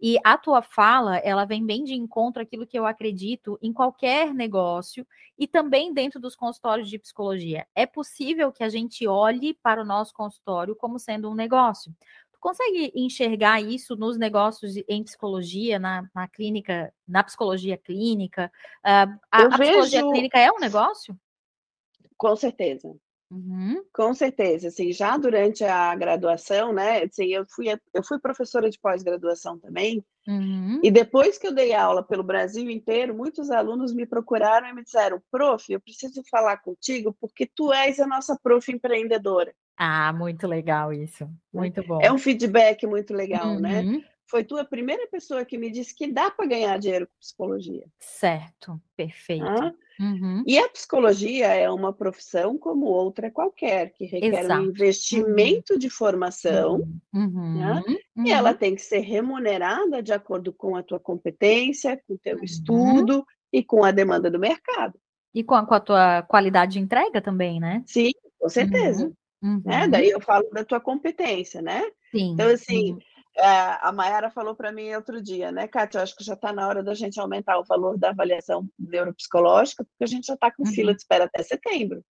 [0.00, 4.34] E a tua fala, ela vem bem de encontro àquilo que eu acredito em qualquer
[4.34, 5.06] negócio
[5.38, 7.66] e também dentro dos consultórios de psicologia.
[7.74, 11.92] É possível que a gente olhe para o nosso consultório como sendo um negócio.
[12.44, 18.52] Consegue enxergar isso nos negócios em psicologia, na, na clínica, na psicologia clínica?
[18.84, 21.18] Uh, a, a psicologia clínica é um negócio?
[22.18, 22.94] Com certeza.
[23.30, 23.82] Uhum.
[23.94, 28.78] Com certeza, assim, já durante a graduação, né, assim, eu fui, eu fui professora de
[28.78, 30.80] pós-graduação também, uhum.
[30.82, 34.84] e depois que eu dei aula pelo Brasil inteiro, muitos alunos me procuraram e me
[34.84, 39.54] disseram, prof, eu preciso falar contigo porque tu és a nossa prof empreendedora.
[39.76, 41.32] Ah, muito legal isso, né?
[41.52, 42.00] muito bom.
[42.00, 43.80] É um feedback muito legal, né?
[43.80, 43.92] uhum.
[43.92, 44.04] né?
[44.26, 47.86] Foi tu a primeira pessoa que me disse que dá para ganhar dinheiro com psicologia.
[48.00, 49.44] Certo, perfeito.
[49.44, 49.72] Ah?
[50.00, 50.42] Uhum.
[50.46, 54.60] E a psicologia é uma profissão como outra qualquer, que requer Exato.
[54.60, 55.78] um investimento uhum.
[55.78, 57.58] de formação, uhum.
[57.58, 57.82] Né?
[58.24, 58.56] e ela uhum.
[58.56, 62.44] tem que ser remunerada de acordo com a tua competência, com o teu uhum.
[62.44, 64.98] estudo e com a demanda do mercado.
[65.32, 67.82] E com a, com a, tua qualidade de entrega também, né?
[67.86, 69.12] Sim, com certeza.
[69.64, 69.88] Né?
[69.88, 71.82] Daí eu falo da tua competência, né?
[72.10, 72.32] Sim.
[72.32, 72.98] Então, assim,
[73.36, 73.46] é,
[73.80, 75.98] a Mayara falou para mim outro dia, né, Kátia?
[75.98, 79.84] Eu acho que já está na hora da gente aumentar o valor da avaliação neuropsicológica,
[79.84, 80.72] porque a gente já está com uhum.
[80.72, 82.02] fila de espera até setembro.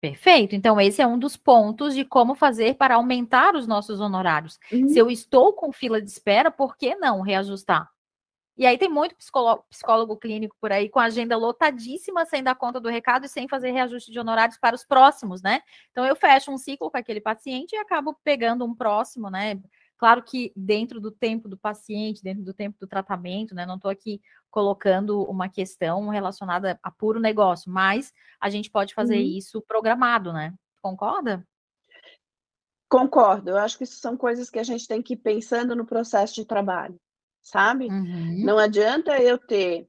[0.00, 0.56] Perfeito.
[0.56, 4.58] Então, esse é um dos pontos de como fazer para aumentar os nossos honorários.
[4.72, 4.88] Uhum.
[4.88, 7.88] Se eu estou com fila de espera, por que não reajustar?
[8.56, 12.54] E aí tem muito psicólogo, psicólogo, clínico por aí com a agenda lotadíssima, sem dar
[12.54, 15.60] conta do recado e sem fazer reajuste de honorários para os próximos, né?
[15.90, 19.58] Então eu fecho um ciclo com aquele paciente e acabo pegando um próximo, né?
[19.96, 23.64] Claro que dentro do tempo do paciente, dentro do tempo do tratamento, né?
[23.64, 29.16] Não estou aqui colocando uma questão relacionada a puro negócio, mas a gente pode fazer
[29.16, 29.22] uhum.
[29.22, 30.52] isso programado, né?
[30.82, 31.46] Concorda?
[32.88, 33.50] Concordo.
[33.50, 36.34] Eu acho que isso são coisas que a gente tem que ir pensando no processo
[36.34, 37.00] de trabalho,
[37.42, 37.86] sabe?
[37.86, 38.44] Uhum.
[38.44, 39.88] Não adianta eu ter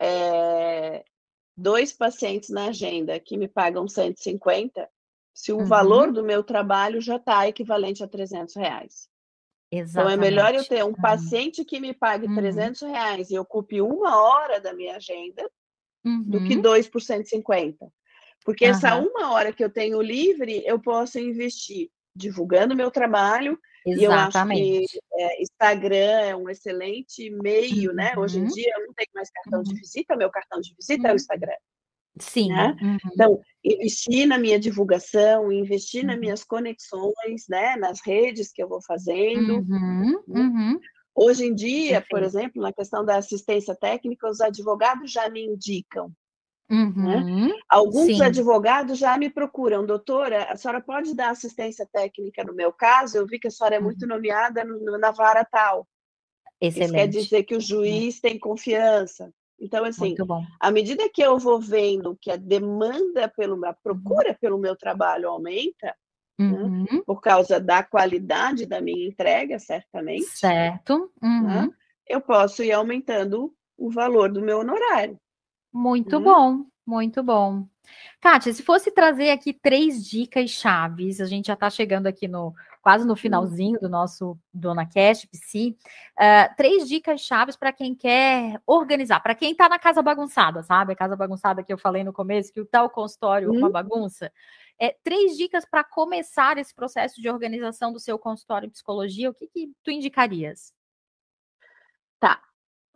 [0.00, 1.04] é,
[1.56, 4.88] dois pacientes na agenda que me pagam 150
[5.34, 5.64] se o uhum.
[5.64, 9.08] valor do meu trabalho já está equivalente a 300 reais.
[9.72, 9.90] Exatamente.
[9.90, 12.34] Então, é melhor eu ter um paciente que me pague uhum.
[12.34, 15.48] 300 reais e ocupe uma hora da minha agenda
[16.04, 16.22] uhum.
[16.22, 16.62] do que uhum.
[16.62, 17.90] dois por 150.
[18.44, 23.58] Porque essa uma hora que eu tenho livre, eu posso investir divulgando meu trabalho.
[23.86, 24.60] Exatamente.
[24.60, 28.12] E eu acho que é, Instagram é um excelente meio, né?
[28.16, 28.48] Hoje em uhum.
[28.48, 31.56] dia eu não tenho mais cartão de visita, meu cartão de visita é o Instagram.
[32.18, 32.48] Sim.
[32.48, 32.76] Né?
[32.82, 32.98] Uhum.
[33.12, 36.08] Então, investir na minha divulgação, investir uhum.
[36.08, 37.76] nas minhas conexões, né?
[37.76, 39.58] Nas redes que eu vou fazendo.
[39.58, 40.22] Uhum.
[40.28, 40.40] Né?
[40.40, 40.80] uhum.
[41.14, 42.08] Hoje em dia, Perfeito.
[42.08, 46.12] por exemplo, na questão da assistência técnica, os advogados já me indicam.
[46.70, 47.16] Né?
[47.16, 47.50] Uhum.
[47.68, 48.22] Alguns Sim.
[48.22, 53.18] advogados já me procuram, doutora, a senhora pode dar assistência técnica no meu caso?
[53.18, 54.08] Eu vi que a senhora é muito uhum.
[54.08, 55.86] nomeada no, na vara tal.
[56.60, 56.84] Excelente.
[56.84, 59.32] Isso quer dizer que o juiz tem confiança.
[59.60, 60.14] Então, assim,
[60.58, 63.74] à medida que eu vou vendo que a demanda pelo, a uhum.
[63.82, 64.36] procura uhum.
[64.40, 65.94] pelo meu trabalho aumenta,
[66.38, 66.84] né, uhum.
[66.84, 70.24] né, por causa da qualidade da minha entrega, certamente.
[70.26, 71.12] Certo.
[71.22, 71.42] Uhum.
[71.42, 71.68] Né,
[72.06, 75.18] eu posso ir aumentando o valor do meu honorário.
[75.72, 76.22] Muito uhum.
[76.22, 77.66] bom, muito bom.
[78.20, 82.54] Kátia, se fosse trazer aqui três dicas chaves, a gente já está chegando aqui no
[82.82, 85.76] quase no finalzinho do nosso Dona Cash, PC,
[86.18, 90.92] uh, três dicas chaves para quem quer organizar, para quem está na casa bagunçada, sabe?
[90.92, 94.32] A casa bagunçada que eu falei no começo, que o tal consultório é uma bagunça.
[94.78, 99.34] É, três dicas para começar esse processo de organização do seu consultório em psicologia, o
[99.34, 100.72] que, que tu indicarias?
[102.18, 102.40] Tá.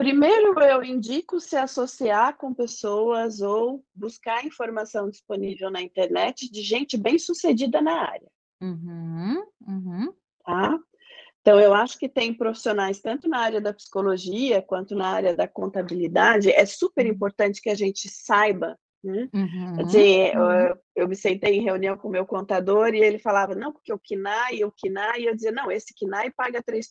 [0.05, 6.99] Primeiro, eu indico se associar com pessoas ou buscar informação disponível na internet de gente
[6.99, 8.29] bem sucedida na área.
[8.61, 10.13] Uhum, uhum.
[10.45, 10.79] Tá?
[11.41, 15.49] Então, eu acho que tem profissionais tanto na área da psicologia quanto na área da
[15.49, 16.51] contabilidade.
[16.51, 17.13] É super uhum.
[17.13, 18.79] importante que a gente saiba.
[19.03, 19.29] Né?
[19.35, 20.51] Uhum, dizer, uhum.
[20.51, 23.93] eu, eu, me sentei em reunião com o meu contador e ele falava, não, porque
[23.93, 26.83] o KINAI, o KINAI, e eu dizia, não, esse KINAI paga 3%,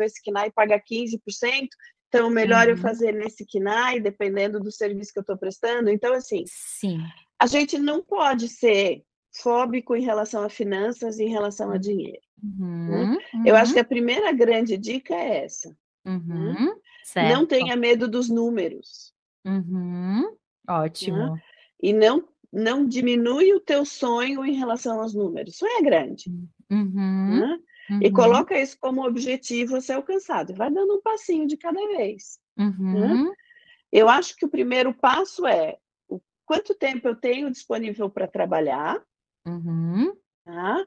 [0.00, 1.68] esse KINAI paga 15%,
[2.16, 2.80] então melhor eu uhum.
[2.80, 5.90] fazer nesse KINAI, dependendo do serviço que eu estou prestando.
[5.90, 7.00] Então, assim, Sim.
[7.38, 9.02] a gente não pode ser
[9.42, 12.20] fóbico em relação a finanças e em relação a dinheiro.
[12.42, 13.18] Uhum, né?
[13.34, 13.46] uhum.
[13.46, 15.76] Eu acho que a primeira grande dica é essa.
[16.04, 16.74] Uhum,
[17.14, 17.34] né?
[17.34, 19.12] Não tenha medo dos números.
[19.44, 20.36] Uhum,
[20.68, 21.34] ótimo.
[21.34, 21.42] Né?
[21.82, 25.56] E não, não diminui o teu sonho em relação aos números.
[25.56, 26.30] Sonho é grande.
[27.90, 28.06] Uhum, né?
[28.06, 30.54] E coloca isso como objetivo a ser alcançado.
[30.54, 32.38] Vai dando um passinho de cada vez.
[32.94, 33.34] Né?
[33.92, 35.76] Eu acho que o primeiro passo é
[36.08, 39.02] o quanto tempo eu tenho disponível para trabalhar,
[39.46, 40.12] Uhum.
[40.44, 40.84] Tá?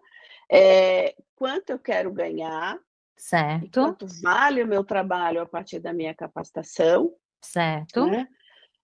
[0.51, 2.79] É, quanto eu quero ganhar,
[3.17, 3.81] certo?
[3.81, 8.05] Quanto vale o meu trabalho a partir da minha capacitação, certo?
[8.05, 8.27] Né?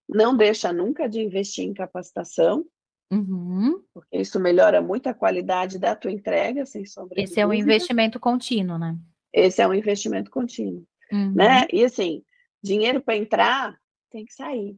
[0.08, 2.66] Não deixa nunca de investir em capacitação,
[3.12, 3.82] uhum.
[3.94, 8.20] porque isso melhora muito a qualidade da tua entrega, sem sombra Esse é um investimento
[8.20, 8.98] contínuo, né?
[9.34, 11.34] Esse é um investimento contínuo, uhum.
[11.34, 11.68] né?
[11.72, 12.24] E assim,
[12.64, 13.78] dinheiro para entrar
[14.10, 14.78] tem que sair.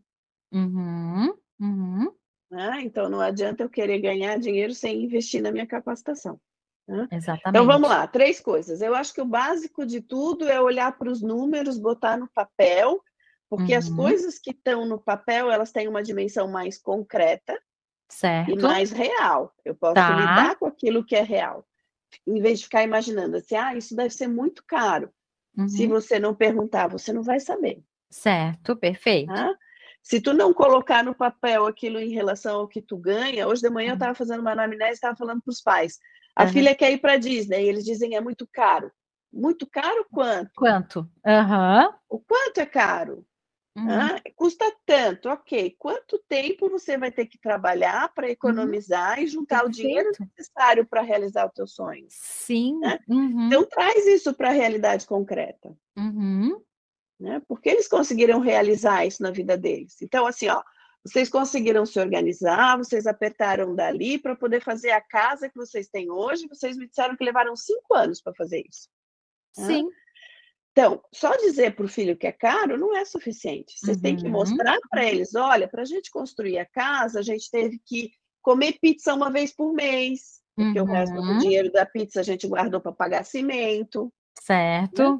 [0.51, 1.33] Uhum.
[1.59, 2.11] Uhum.
[2.49, 2.81] Né?
[2.81, 6.39] Então, não adianta eu querer ganhar dinheiro sem investir na minha capacitação.
[6.87, 7.07] Né?
[7.11, 7.49] Exatamente.
[7.49, 8.81] Então, vamos lá, três coisas.
[8.81, 13.01] Eu acho que o básico de tudo é olhar para os números, botar no papel,
[13.49, 13.77] porque uhum.
[13.77, 17.59] as coisas que estão no papel, elas têm uma dimensão mais concreta
[18.09, 18.51] certo.
[18.51, 19.53] e mais real.
[19.63, 20.09] Eu posso tá.
[20.09, 21.65] lidar com aquilo que é real.
[22.25, 25.09] Em vez de ficar imaginando assim, ah, isso deve ser muito caro.
[25.57, 25.67] Uhum.
[25.67, 27.83] Se você não perguntar, você não vai saber.
[28.09, 29.33] Certo, perfeito.
[29.33, 29.53] Tá?
[30.01, 33.69] Se tu não colocar no papel aquilo em relação ao que tu ganha, hoje de
[33.69, 35.99] manhã eu estava fazendo uma anamnese e estava falando para os pais.
[36.33, 36.49] A uhum.
[36.49, 38.89] filha quer ir para Disney e eles dizem é muito caro.
[39.33, 40.51] Muito caro quanto?
[40.55, 40.99] Quanto?
[41.25, 41.93] Uhum.
[42.09, 43.25] O quanto é caro?
[43.77, 43.91] Uhum.
[43.91, 45.75] Ah, custa tanto, ok.
[45.77, 49.79] Quanto tempo você vai ter que trabalhar para economizar e juntar Perfeito.
[49.79, 52.05] o dinheiro necessário para realizar o teu sonho?
[52.09, 52.79] Sim.
[52.79, 52.99] Né?
[53.07, 53.47] Uhum.
[53.47, 55.77] Então traz isso para a realidade concreta.
[55.95, 56.59] Uhum
[57.19, 57.41] né?
[57.47, 60.01] Porque eles conseguiram realizar isso na vida deles.
[60.01, 60.61] Então, assim, ó,
[61.03, 66.11] vocês conseguiram se organizar, vocês apertaram dali para poder fazer a casa que vocês têm
[66.11, 66.47] hoje.
[66.47, 68.89] Vocês me disseram que levaram cinco anos para fazer isso.
[69.57, 69.63] Né?
[70.77, 73.73] Então, só dizer para o filho que é caro não é suficiente.
[73.79, 74.03] Vocês uhum.
[74.03, 74.31] têm que uhum.
[74.31, 78.11] mostrar para eles: olha, para a gente construir a casa, a gente teve que
[78.43, 80.87] comer pizza uma vez por mês, porque uhum.
[80.87, 81.39] o resto do uhum.
[81.39, 84.13] dinheiro da pizza a gente guardou para pagar cimento.
[84.39, 85.15] Certo.
[85.15, 85.19] Né?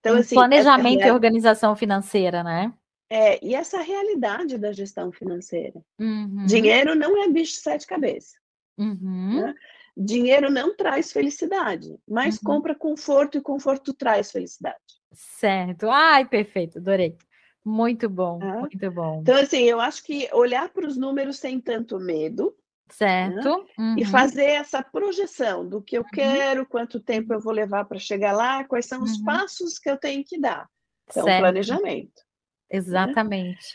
[0.00, 1.08] Então, assim, planejamento essa...
[1.08, 2.70] e organização financeira, né?
[3.08, 5.82] É, e essa realidade da gestão financeira.
[5.98, 6.44] Uhum.
[6.44, 8.34] Dinheiro não é bicho de sete cabeças.
[8.76, 9.46] Uhum.
[9.46, 9.54] Né?
[9.96, 12.44] Dinheiro não traz felicidade, mas uhum.
[12.44, 14.76] compra conforto e conforto traz felicidade.
[15.12, 15.88] Certo.
[15.88, 17.16] Ai, perfeito, adorei.
[17.64, 19.20] Muito bom, muito bom.
[19.22, 22.54] Então, assim, eu acho que olhar para os números sem tanto medo,
[22.90, 23.58] Certo.
[23.58, 23.64] Né?
[23.96, 24.10] E Uhum.
[24.10, 26.08] fazer essa projeção do que eu Uhum.
[26.12, 29.24] quero, quanto tempo eu vou levar para chegar lá, quais são os Uhum.
[29.24, 30.68] passos que eu tenho que dar.
[31.08, 31.40] Então, Certo.
[31.40, 32.22] planejamento.
[32.68, 32.76] Né?
[32.78, 33.66] Exatamente.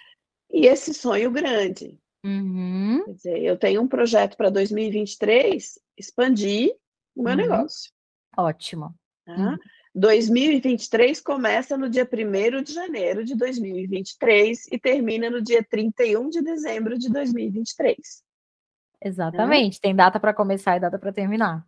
[0.51, 1.97] E esse sonho grande.
[2.23, 3.03] Uhum.
[3.05, 6.75] Quer dizer, eu tenho um projeto para 2023 expandir
[7.15, 7.37] o meu Uhum.
[7.37, 7.91] negócio.
[8.37, 8.93] Ótimo.
[9.25, 9.35] Tá?
[9.35, 9.57] Uhum.
[9.95, 16.41] 2023 começa no dia 1 de janeiro de 2023 e termina no dia 31 de
[16.41, 18.23] dezembro de 2023.
[19.03, 19.79] Exatamente.
[19.81, 21.65] Tem data para começar e data para terminar.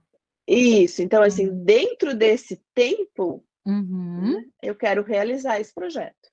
[0.47, 1.01] Isso.
[1.01, 1.63] Então, assim, Uhum.
[1.63, 4.33] dentro desse tempo, Uhum.
[4.39, 6.30] né, eu quero realizar esse projeto.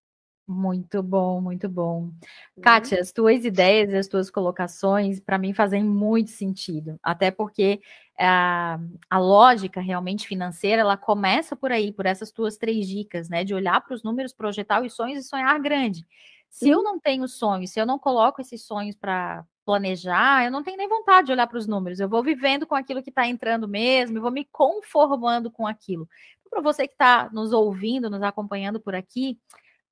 [0.50, 2.10] Muito bom, muito bom.
[2.56, 2.62] né?
[2.62, 6.98] Kátia, as tuas ideias e as tuas colocações, para mim, fazem muito sentido.
[7.02, 7.82] Até porque
[8.18, 8.78] a,
[9.10, 13.44] a lógica realmente financeira, ela começa por aí, por essas tuas três dicas, né?
[13.44, 16.06] De olhar para os números, projetar os sonhos e sonhar grande.
[16.48, 16.84] Se eu Uhum.
[16.84, 20.88] não tenho sonhos, se eu não coloco esses sonhos para planejar, eu não tenho nem
[20.88, 22.00] vontade de olhar para os números.
[22.00, 26.08] Eu vou vivendo com aquilo que está entrando mesmo, eu vou me conformando com aquilo.
[26.50, 29.38] Para você que está nos ouvindo, nos acompanhando por aqui,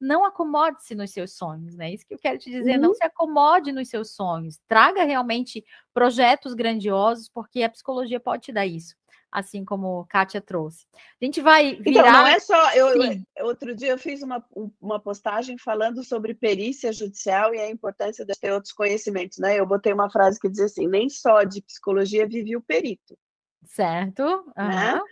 [0.00, 1.92] não acomode-se nos seus sonhos, né?
[1.92, 2.94] Isso que eu quero te dizer, não Uhum.
[2.94, 4.59] se acomode nos seus sonhos.
[4.68, 8.94] Traga realmente projetos grandiosos, porque a psicologia pode te dar isso,
[9.32, 10.87] assim como Kátia trouxe.
[10.94, 12.00] A gente vai virar.
[12.00, 12.72] Então, não é só.
[12.74, 13.24] Eu, Sim.
[13.40, 18.24] outro dia eu fiz uma, um- uma postagem falando sobre perícia judicial e a importância
[18.24, 19.59] de ter outros conhecimentos, né?
[19.59, 23.18] Eu botei uma frase que dizia assim: nem só de psicologia vive o perito,
[23.64, 24.22] Certo?
[24.56, 24.92] né?
[24.92, 25.02] Aham.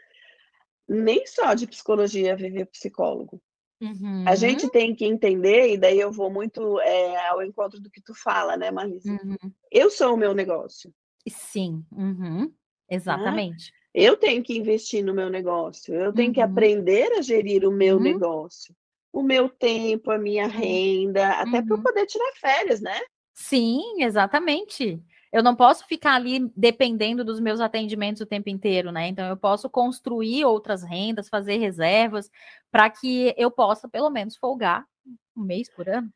[0.86, 3.40] Nem só de psicologia vive o psicólogo.
[4.26, 4.36] A Uhum.
[4.36, 8.14] gente tem que entender, e daí eu vou muito é, ao encontro do que tu
[8.14, 9.10] fala, né, Marlise?
[9.10, 9.36] Uhum.
[9.70, 10.92] Eu sou o meu negócio.
[11.28, 11.84] Sim.
[11.92, 12.52] Uhum.
[12.88, 13.72] Exatamente.
[13.92, 16.46] Eu tenho que investir no meu negócio, eu tenho que Uhum.
[16.46, 18.02] aprender a gerir o meu Uhum.
[18.02, 18.74] negócio,
[19.12, 20.50] o meu tempo, a minha Uhum.
[20.50, 23.00] renda, até para eu poder tirar férias, né?
[23.32, 25.00] Sim, exatamente.
[25.34, 29.08] Eu não posso ficar ali dependendo dos meus atendimentos o tempo inteiro, né?
[29.08, 32.30] Então, eu posso construir outras rendas, fazer reservas,
[32.70, 34.86] para que eu possa, pelo menos, folgar
[35.36, 36.08] um mês por ano.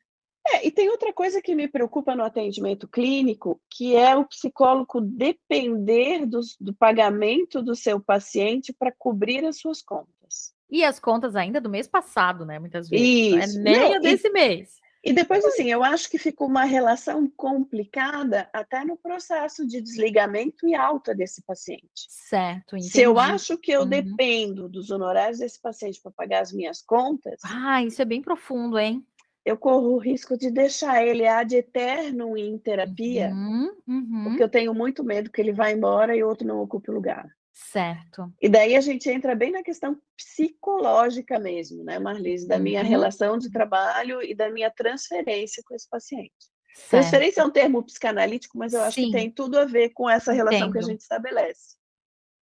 [0.47, 5.01] É, e tem outra coisa que me preocupa no atendimento clínico, que é o psicólogo
[5.01, 10.53] depender dos- do pagamento do seu paciente para cobrir as suas contas.
[10.71, 12.57] E as contas ainda do mês passado, né?
[12.57, 13.33] Muitas vezes.
[13.33, 13.61] É Isso.
[13.61, 14.79] nem Não, a e- desse mês.
[15.03, 20.67] E depois, assim, eu acho que fica uma relação complicada até no processo de desligamento
[20.67, 22.05] e alta desse paciente.
[22.09, 23.31] Certo, Se eu entendi.
[23.33, 23.87] acho que eu Uhum.
[23.89, 28.77] dependo dos honorários desse paciente para pagar as minhas contas, Ah, isso é bem profundo,
[28.77, 29.05] hein?
[29.45, 34.23] eu corro o risco de deixar ele ad eterno em terapia, Uhum, uhum.
[34.25, 37.25] porque eu tenho muito medo que ele vá embora e outro não ocupe o lugar.
[37.61, 38.31] Certo.
[38.41, 42.87] E daí a gente entra bem na questão psicológica mesmo, né, Marlise, da minha Uhum.
[42.87, 46.31] relação de trabalho e da minha transferência com esse paciente.
[46.73, 46.89] Certo.
[46.89, 49.11] Transferência é um termo psicanalítico, mas eu acho que Sim.
[49.11, 50.91] tem tudo a ver com essa relação que a Entendo.
[50.91, 51.77] gente estabelece.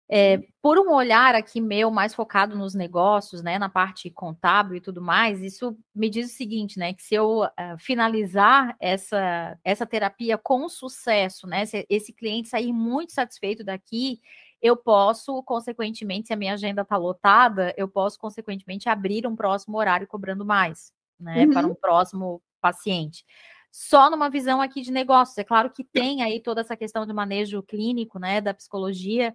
[0.10, 4.82] É, por um olhar aqui meu mais focado nos negócios, né, na parte contábil e
[4.82, 9.86] tudo mais, isso me diz o seguinte, né, que se eu ah, finalizar essa, essa
[9.86, 14.22] terapia com sucesso, né, se esse cliente sair muito satisfeito daqui,
[14.62, 19.78] eu posso, consequentemente, se a minha agenda está lotada, eu posso, consequentemente, abrir um próximo
[19.78, 21.74] horário cobrando mais, né, para Uhum.
[21.74, 23.26] um próximo paciente.
[23.72, 25.38] Só numa visão aqui de negócios.
[25.38, 29.34] É claro que tem aí toda essa questão do manejo clínico, né, da psicologia,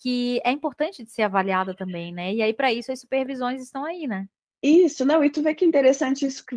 [0.00, 2.34] que é importante de ser avaliada também, né?
[2.34, 4.26] E aí, para isso, as supervisões estão aí, né?
[4.62, 6.56] Isso, não, e tu vê que interessante isso que,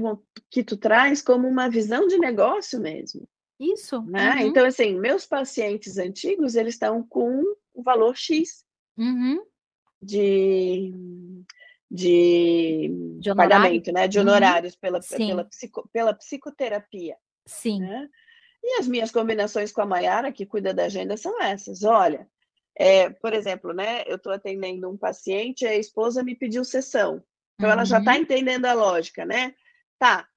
[0.50, 3.28] que tu traz como uma visão de negócio mesmo,
[3.60, 4.02] Isso.
[4.02, 4.36] né?
[4.36, 7.44] Uhum, Então, assim, meus pacientes antigos, eles estão com
[7.78, 8.66] o valor X
[8.98, 9.46] uhum.
[10.02, 10.92] de,
[11.90, 14.08] de De pagamento, né?
[14.08, 14.24] De Uhum.
[14.26, 15.28] honorários pela, Sim.
[15.28, 17.80] pela, psico, pela psicoterapia, Sim.
[17.82, 18.10] né?
[18.64, 21.84] E as minhas combinações com a Mayara, que cuida da agenda, são essas.
[21.84, 22.28] Olha,
[22.76, 24.04] é, por exemplo, né?
[24.08, 27.24] Eu estou atendendo um paciente, a esposa me pediu sessão.
[27.56, 28.22] Então, ela já está Uhum.
[28.22, 29.54] entendendo a lógica, né?
[30.00, 30.28] Tá,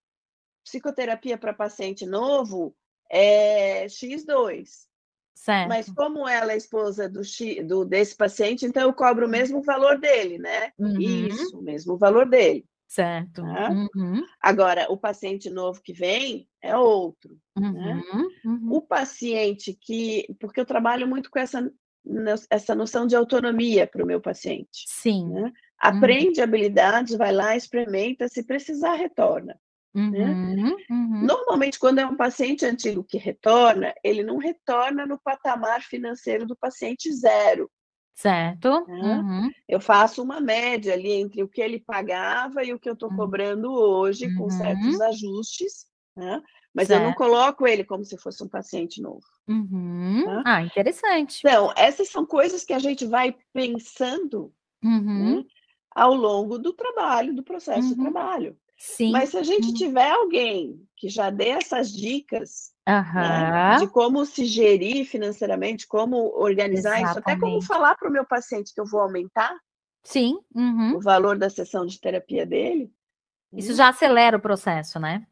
[0.63, 2.77] psicoterapia para paciente novo
[3.11, 4.90] é X2.
[5.69, 5.97] Mas Certo.
[5.97, 7.23] como ela é esposa do,
[7.67, 10.73] do desse paciente, então eu cobro o mesmo valor dele, né?
[10.79, 11.01] Uhum.
[11.01, 12.65] Isso, o mesmo valor dele.
[12.87, 13.43] Certo.
[13.43, 13.71] Tá?
[13.71, 14.25] Uhum.
[14.43, 17.39] Agora, o paciente novo que vem é outro.
[17.57, 18.03] Uhum.
[18.45, 18.73] Uhum.
[18.73, 20.27] O paciente que.
[20.41, 21.73] Porque eu trabalho muito com essa,
[22.51, 24.85] essa noção de autonomia para o meu paciente.
[24.87, 25.29] Sim.
[25.29, 25.53] né?
[25.79, 29.59] Aprende habilidades, vai lá, experimenta, se precisar, retorna.
[29.95, 30.77] Uhum.
[30.89, 31.27] Uhum.
[31.27, 36.57] Normalmente, quando é um paciente antigo que retorna, ele não retorna no patamar financeiro do
[36.57, 37.71] paciente zero.
[38.15, 38.85] Certo.
[38.87, 39.19] né?
[39.19, 39.51] Uhum.
[39.67, 43.09] Eu faço uma média ali entre o que ele pagava e o que eu estou
[43.11, 43.17] Uhum.
[43.17, 44.51] cobrando hoje, com Uhum.
[44.51, 46.43] certos ajustes, né?
[46.75, 47.01] Mas certo.
[47.03, 49.25] eu não coloco ele como se fosse um paciente novo.
[49.49, 50.23] Uhum.
[50.25, 50.43] Tá?
[50.47, 51.41] Ah, interessante.
[51.45, 54.53] Então, essas são coisas que a gente vai pensando
[54.85, 55.39] uhum.
[55.39, 55.45] né,
[55.93, 57.95] ao longo do trabalho, do processo uhum.
[57.95, 58.57] de trabalho.
[58.81, 59.13] Sim.
[59.13, 59.75] Mas se a gente uhum.
[59.75, 66.99] tiver alguém que já dê essas dicas né, de como se gerir financeiramente, como organizar
[66.99, 67.11] Exatamente.
[67.11, 69.55] isso, até como falar para o meu paciente que eu vou aumentar
[70.03, 70.39] Sim.
[70.55, 70.97] Uhum.
[70.97, 72.91] o valor da sessão de terapia dele.
[73.53, 75.27] Isso já acelera o processo, né?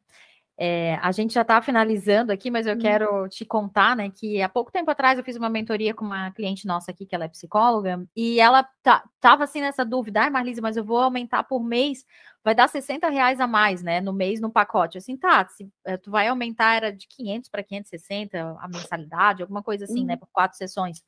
[0.61, 2.81] É, a gente já está finalizando aqui, mas eu uhum.
[2.81, 6.33] quero te contar, né, que há pouco tempo atrás eu fiz uma mentoria com uma
[6.33, 10.31] cliente nossa aqui, que ela é psicóloga, e ela tá, tava assim nessa dúvida, ai
[10.31, 12.05] Marlise, mas eu vou aumentar por mês,
[12.43, 14.99] vai dar 60 reais a mais, né, no mês, no pacote.
[14.99, 19.63] Assim, tá, se, eh, tu vai aumentar, era de 500 para 560 a mensalidade, alguma
[19.63, 20.07] coisa assim, né, uhum.
[20.07, 21.05] né, por quatro sessões.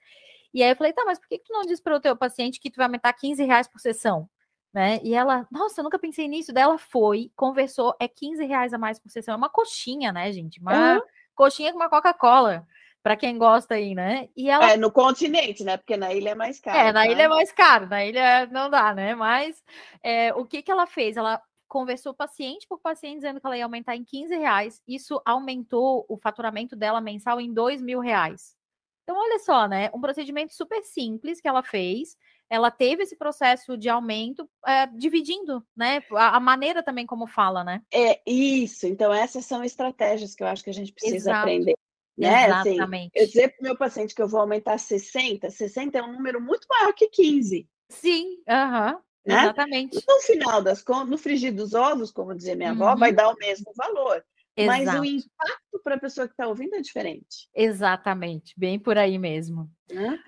[0.55, 2.17] E aí eu falei, tá, mas por que, que tu não diz para o teu
[2.17, 4.29] paciente que tu vai aumentar 15 reais por sessão?
[4.73, 5.01] Né?
[5.03, 6.53] E ela, nossa, eu nunca pensei nisso.
[6.53, 9.35] Daí ela foi, conversou, é 15 reais a mais por sessão.
[9.35, 10.61] É uma coxinha, né, gente?
[10.61, 11.01] Uma uhum.
[11.35, 12.67] coxinha com uma Coca-Cola.
[13.03, 14.29] Para quem gosta aí, né?
[14.37, 14.73] E ela...
[14.73, 15.79] É, no continente, né?
[15.79, 16.79] Porque na ilha é mais caro.
[16.79, 17.07] É, na tá?
[17.11, 19.15] ilha é mais caro, na ilha não dá, né?
[19.15, 19.63] Mas
[20.03, 21.17] é, o que, que ela fez?
[21.17, 24.83] Ela conversou paciente por paciente dizendo que ela ia aumentar em 15 reais.
[24.87, 28.55] Isso aumentou o faturamento dela mensal em 2 mil reais.
[29.03, 29.91] Então, olha só, né?
[29.95, 32.17] Um procedimento super simples que ela fez
[32.51, 36.03] ela teve esse processo de aumento é, dividindo, né?
[36.13, 37.81] A, a, maneira também como fala, né?
[37.95, 38.89] É isso.
[38.89, 41.39] Então, essas são estratégias que eu acho que a gente precisa Exato.
[41.43, 41.75] aprender.
[42.19, 42.47] Né?
[42.47, 43.13] Exatamente.
[43.17, 46.13] Assim, eu dizer para o meu paciente que eu vou aumentar 60, 60 é um
[46.13, 47.69] número muito maior que 15.
[47.89, 49.43] Sim, uhum, né?
[49.43, 50.05] exatamente.
[50.07, 52.83] No final das contas, no frigir dos ovos, como dizia minha uhum.
[52.83, 54.23] avó, vai dar o mesmo valor.
[54.57, 54.85] Exato.
[54.85, 57.49] Mas o impacto para a pessoa que está ouvindo é diferente.
[57.55, 59.71] Exatamente, bem por aí mesmo.
[59.91, 60.19] Né?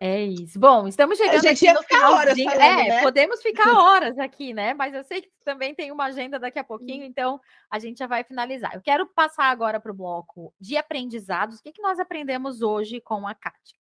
[0.00, 0.58] É isso.
[0.60, 3.02] Bom, estamos chegando a gente aqui no ficar horas falando, É, né?
[3.02, 4.72] podemos ficar horas aqui, né?
[4.72, 7.06] Mas eu sei que também tem uma agenda daqui a pouquinho, hum.
[7.06, 8.74] então a gente já vai finalizar.
[8.74, 11.58] Eu quero passar agora para o bloco de aprendizados.
[11.58, 13.76] O que, que nós aprendemos hoje com a Kátia?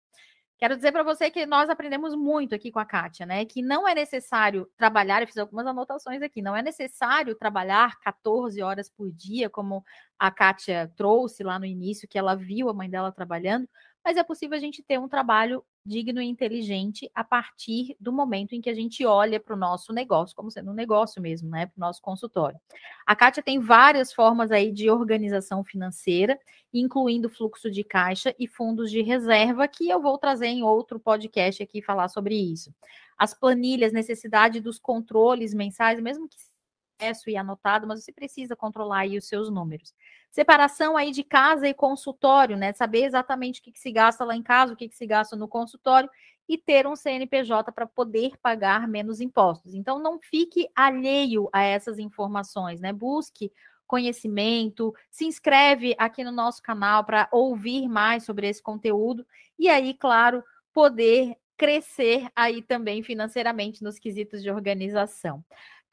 [0.57, 3.43] Quero dizer para você que nós aprendemos muito aqui com a Kátia, né?
[3.43, 8.61] Que não é necessário trabalhar, eu fiz algumas anotações aqui, não é necessário trabalhar 14
[8.61, 9.84] horas por dia, como
[10.18, 13.68] a Kátia trouxe lá no início, que ela viu a mãe dela trabalhando,
[14.06, 18.53] mas é possível a gente ter um trabalho digno e inteligente a partir do momento
[18.53, 21.66] em que a gente olha para o nosso negócio, como sendo um negócio mesmo, né?
[21.66, 22.60] Para o nosso consultório.
[23.03, 26.39] A Kátia tem várias formas aí de organização financeira,
[26.72, 31.64] incluindo fluxo de caixa e fundos de reserva, que eu vou trazer em outro podcast
[31.64, 32.72] aqui falar sobre isso.
[33.18, 36.36] As planilhas, necessidade dos controles mensais, mesmo que
[37.27, 39.93] e anotado, mas você precisa controlar aí os seus números.
[40.31, 42.73] Separação aí de casa e consultório, né?
[42.73, 45.35] Saber exatamente o que, que se gasta lá em casa, o que, que se gasta
[45.35, 46.09] no consultório
[46.47, 49.73] e ter um CNPJ para poder pagar menos impostos.
[49.73, 52.93] Então, não fique alheio a essas informações, né?
[52.93, 53.51] Busque
[53.87, 59.25] conhecimento, se inscreve aqui no nosso canal para ouvir mais sobre esse conteúdo
[59.59, 60.43] e aí, claro,
[60.73, 65.43] poder crescer aí também financeiramente nos quesitos de organização.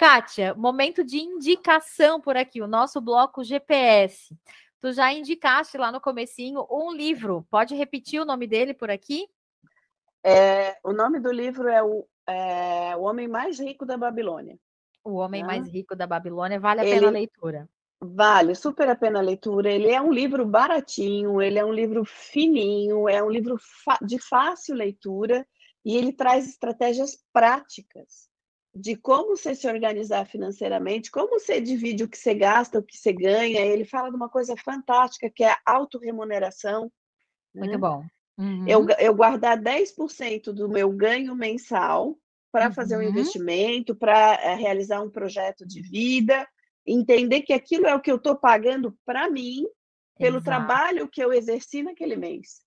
[0.03, 4.36] Kátia, momento de indicação por aqui, o nosso bloco GPS.
[4.80, 7.46] Tu já indicaste lá no comecinho um livro.
[7.48, 9.28] Pode repetir o nome dele por aqui?
[10.24, 14.59] É, o nome do livro é o, é o Homem Mais Rico da Babilônia.
[15.05, 15.46] O Homem né?
[15.46, 16.59] Mais Rico da Babilônia.
[16.59, 17.68] Vale a ele, pena a leitura.
[18.00, 19.70] Vale, super a pena a leitura.
[19.70, 23.57] Ele é um livro baratinho, ele é um livro fininho, é um livro
[24.05, 25.46] de fácil leitura
[25.84, 28.32] e ele traz estratégias práticas
[28.75, 32.97] de como você se organizar financeiramente, como você divide o que você gasta, o que
[32.97, 33.61] você ganha.
[33.61, 36.91] Ele fala de uma coisa fantástica que é a autorremuneração.
[37.55, 37.79] Muito né?
[37.79, 38.05] bom.
[38.39, 38.66] Uhum.
[38.66, 42.16] Eu, eu guardar 10% do meu ganho mensal
[42.51, 42.73] para uhum.
[42.73, 43.09] fazer um uhum.
[43.09, 46.49] investimento, para é, realizar um projeto de vida,
[46.87, 49.66] entender que aquilo é o que eu estou pagando para mim,
[50.18, 50.45] pelo Exato.
[50.45, 52.62] trabalho que eu exerci naquele mês.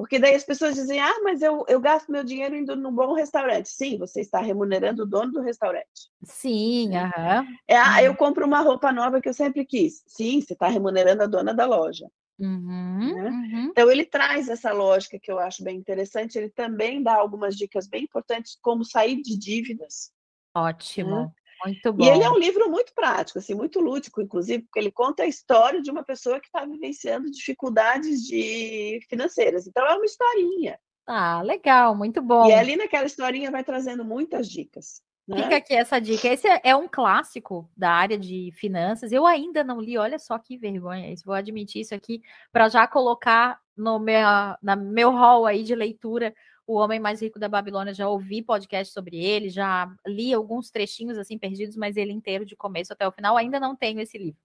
[0.00, 3.12] Porque daí as pessoas dizem, ah, mas eu, eu gasto meu dinheiro indo num bom
[3.12, 3.68] restaurante.
[3.68, 6.08] Sim, você está remunerando o dono do restaurante.
[6.24, 7.46] Sim, aham.
[7.68, 10.02] É, ah, eu compro uma roupa nova que eu sempre quis.
[10.06, 12.10] Sim, você está remunerando a dona da loja.
[12.38, 13.28] Uhum, né?
[13.30, 13.64] uhum.
[13.72, 16.38] Então ele traz essa lógica que eu acho bem interessante.
[16.38, 20.10] Ele também dá algumas dicas bem importantes, como sair de dívidas.
[20.54, 21.24] Ótimo.
[21.24, 21.30] Né?
[21.64, 22.04] Muito bom.
[22.04, 25.26] E ele é um livro muito prático, assim, muito lúdico, inclusive, porque ele conta a
[25.26, 29.66] história de uma pessoa que está vivenciando dificuldades de financeiras.
[29.66, 30.78] Então é uma historinha.
[31.06, 32.48] Ah, legal, muito bom.
[32.48, 35.02] E ali naquela historinha vai trazendo muitas dicas.
[35.26, 35.44] Né?
[35.44, 36.28] Fica aqui essa dica.
[36.28, 39.12] Esse é, é um clássico da área de finanças.
[39.12, 41.24] Eu ainda não li, olha só que vergonha isso.
[41.24, 42.20] Vou admitir isso aqui
[42.52, 44.26] para já colocar no meu,
[44.62, 46.34] na meu hall aí de leitura
[46.70, 51.18] o Homem Mais Rico da Babilônia, já ouvi podcast sobre ele, já li alguns trechinhos
[51.18, 54.38] assim perdidos, mas ele inteiro de começo até o final, ainda não tenho esse livro.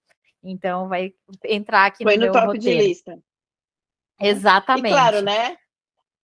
[0.44, 1.14] Então vai
[1.44, 2.82] entrar aqui Foi no, no top roteiro.
[2.82, 3.20] de lista.
[4.20, 4.88] Exatamente.
[4.88, 5.56] E claro, né?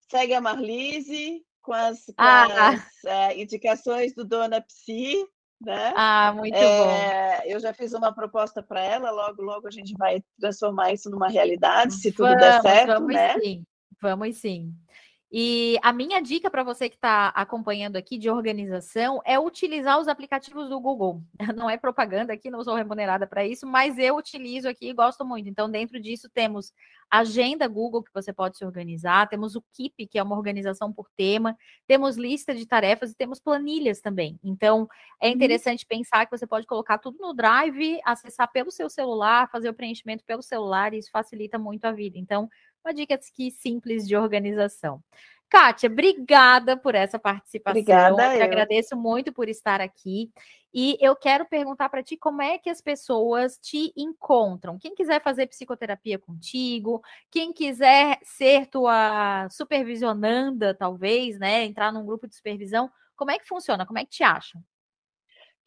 [0.09, 2.71] Segue a Marlise com as, com Ah.
[2.71, 5.25] as é, indicações do Dona Psi,
[5.61, 5.93] né?
[5.95, 6.89] Ah, muito bom.
[6.91, 11.09] É, eu já fiz uma proposta para ela, logo, logo a gente vai transformar isso
[11.09, 13.39] numa realidade, se tudo Vamos, der certo, vamos né?
[13.39, 13.65] sim.
[14.01, 14.75] Vamos sim.
[15.37, 20.07] E a minha dica para você que está acompanhando aqui de organização é utilizar os
[20.07, 21.21] aplicativos do Google.
[21.57, 25.25] Não é propaganda aqui, não sou remunerada para isso, mas eu utilizo aqui e gosto
[25.25, 25.49] muito.
[25.49, 26.71] Então, dentro disso, temos
[27.11, 31.09] agenda Google, que você pode se organizar, temos o Keep, que é uma organização por
[31.17, 31.55] tema,
[31.85, 34.39] temos lista de tarefas e temos planilhas também.
[34.43, 34.87] Então,
[35.21, 35.33] é Uhum.
[35.33, 39.73] interessante pensar que você pode colocar tudo no Drive, acessar pelo seu celular, fazer o
[39.73, 42.17] preenchimento pelo celular, e isso facilita muito a vida.
[42.17, 42.49] Então,
[42.85, 45.01] uma dica aqui simples de organização.
[45.49, 47.79] Kátia, obrigada por essa participação.
[47.79, 48.43] Obrigada, Te eu.
[48.43, 50.31] agradeço muito por estar aqui.
[50.73, 54.77] E eu quero perguntar para ti como é que as pessoas te encontram.
[54.77, 61.63] Quem quiser fazer psicoterapia contigo, quem quiser ser tua supervisionanda, talvez, né?
[61.63, 63.85] Entrar num grupo de supervisão, como é que funciona?
[63.85, 64.61] Como é que te acham?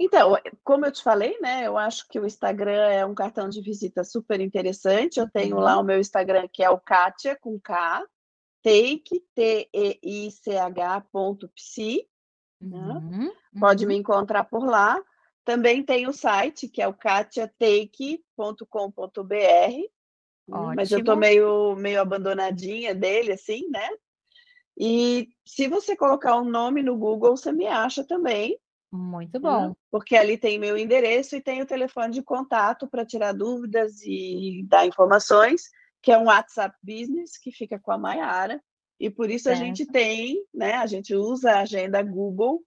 [0.00, 1.66] Então, como eu te falei, né?
[1.66, 5.18] Eu acho que o Instagram é um cartão de visita super interessante.
[5.18, 5.82] Eu tenho lá Uhum.
[5.82, 8.04] o meu Instagram, que é o Kátia, com K,
[8.62, 12.06] take, T-E-I-C-H, ponto, psi.
[12.60, 12.78] Né?
[12.78, 13.88] Uhum, Pode uhum.
[13.88, 15.02] me encontrar por lá.
[15.44, 19.36] Também tem o site, que é o katiatake.com.br.
[19.36, 19.84] né?
[20.76, 23.88] Mas eu tô meio, meio abandonadinha dele, assim, né?
[24.78, 28.56] E se você colocar um nome no Google, você me acha também,
[28.90, 29.40] Muito né?
[29.40, 29.76] bom.
[29.90, 34.64] Porque ali tem meu endereço e tem o telefone de contato para tirar dúvidas e
[34.68, 35.64] dar informações,
[36.02, 38.62] que é um WhatsApp Business que fica com a Maiara.
[39.00, 39.92] E por isso a gente Certo.
[39.92, 40.74] tem, né?
[40.74, 42.62] A gente usa a agenda Google,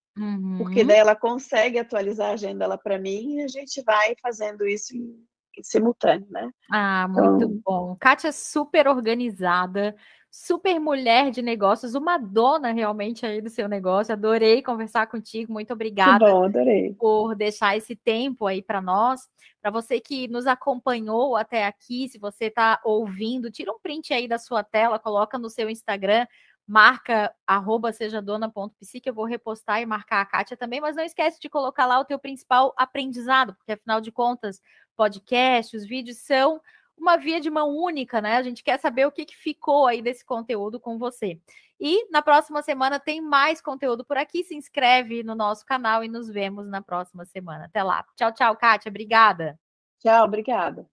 [0.58, 0.88] porque Uhum.
[0.88, 4.96] daí ela consegue atualizar a agenda lá para mim e a gente vai fazendo isso
[4.96, 5.26] em
[5.64, 6.50] simultâneo, né?
[6.72, 7.98] Ah, muito Então, bom.
[8.00, 9.96] Kátia é super organizada,
[10.30, 14.14] super mulher de negócios, uma dona realmente aí do seu negócio.
[14.14, 15.52] Adorei conversar contigo.
[15.52, 16.94] Muito obrigada bom, adorei.
[16.94, 19.28] por deixar esse tempo aí para nós.
[19.62, 24.28] Para você que nos acompanhou até aqui, se você está ouvindo, tira um print aí
[24.28, 26.26] da sua tela, coloca no seu Instagram,
[26.66, 31.40] marca arroba sejadona.psi, que eu vou repostar e marcar a Kátia também, mas não esquece
[31.40, 34.62] de colocar lá o teu principal aprendizado, porque afinal de contas,
[35.02, 36.62] podcast, os vídeos são
[36.96, 38.38] uma via de mão única, né?
[38.38, 41.40] A gente quer saber o que, que ficou aí desse conteúdo com você.
[41.80, 44.44] E na próxima semana tem mais conteúdo por aqui.
[44.44, 47.66] Se inscreve no nosso canal e nos vemos na próxima semana.
[47.66, 48.06] Até lá.
[48.16, 48.92] Tchau, tchau, Kátia.
[48.92, 49.60] Obrigada.
[50.00, 50.88] Tchau, obrigada.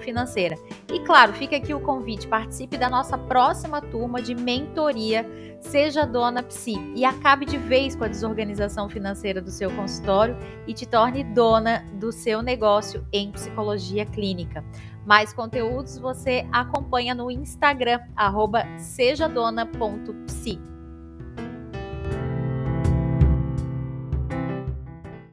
[0.00, 0.58] Financeira.
[0.92, 5.24] E claro, fica aqui o convite, participe da nossa próxima turma de mentoria
[5.60, 10.36] Seja Dona Psi e acabe de vez com a desorganização financeira do seu consultório
[10.66, 14.64] e te torne dona do seu negócio em psicologia clínica.
[15.06, 20.77] Mais conteúdos você acompanha no Instagram, arroba sejadona.psi.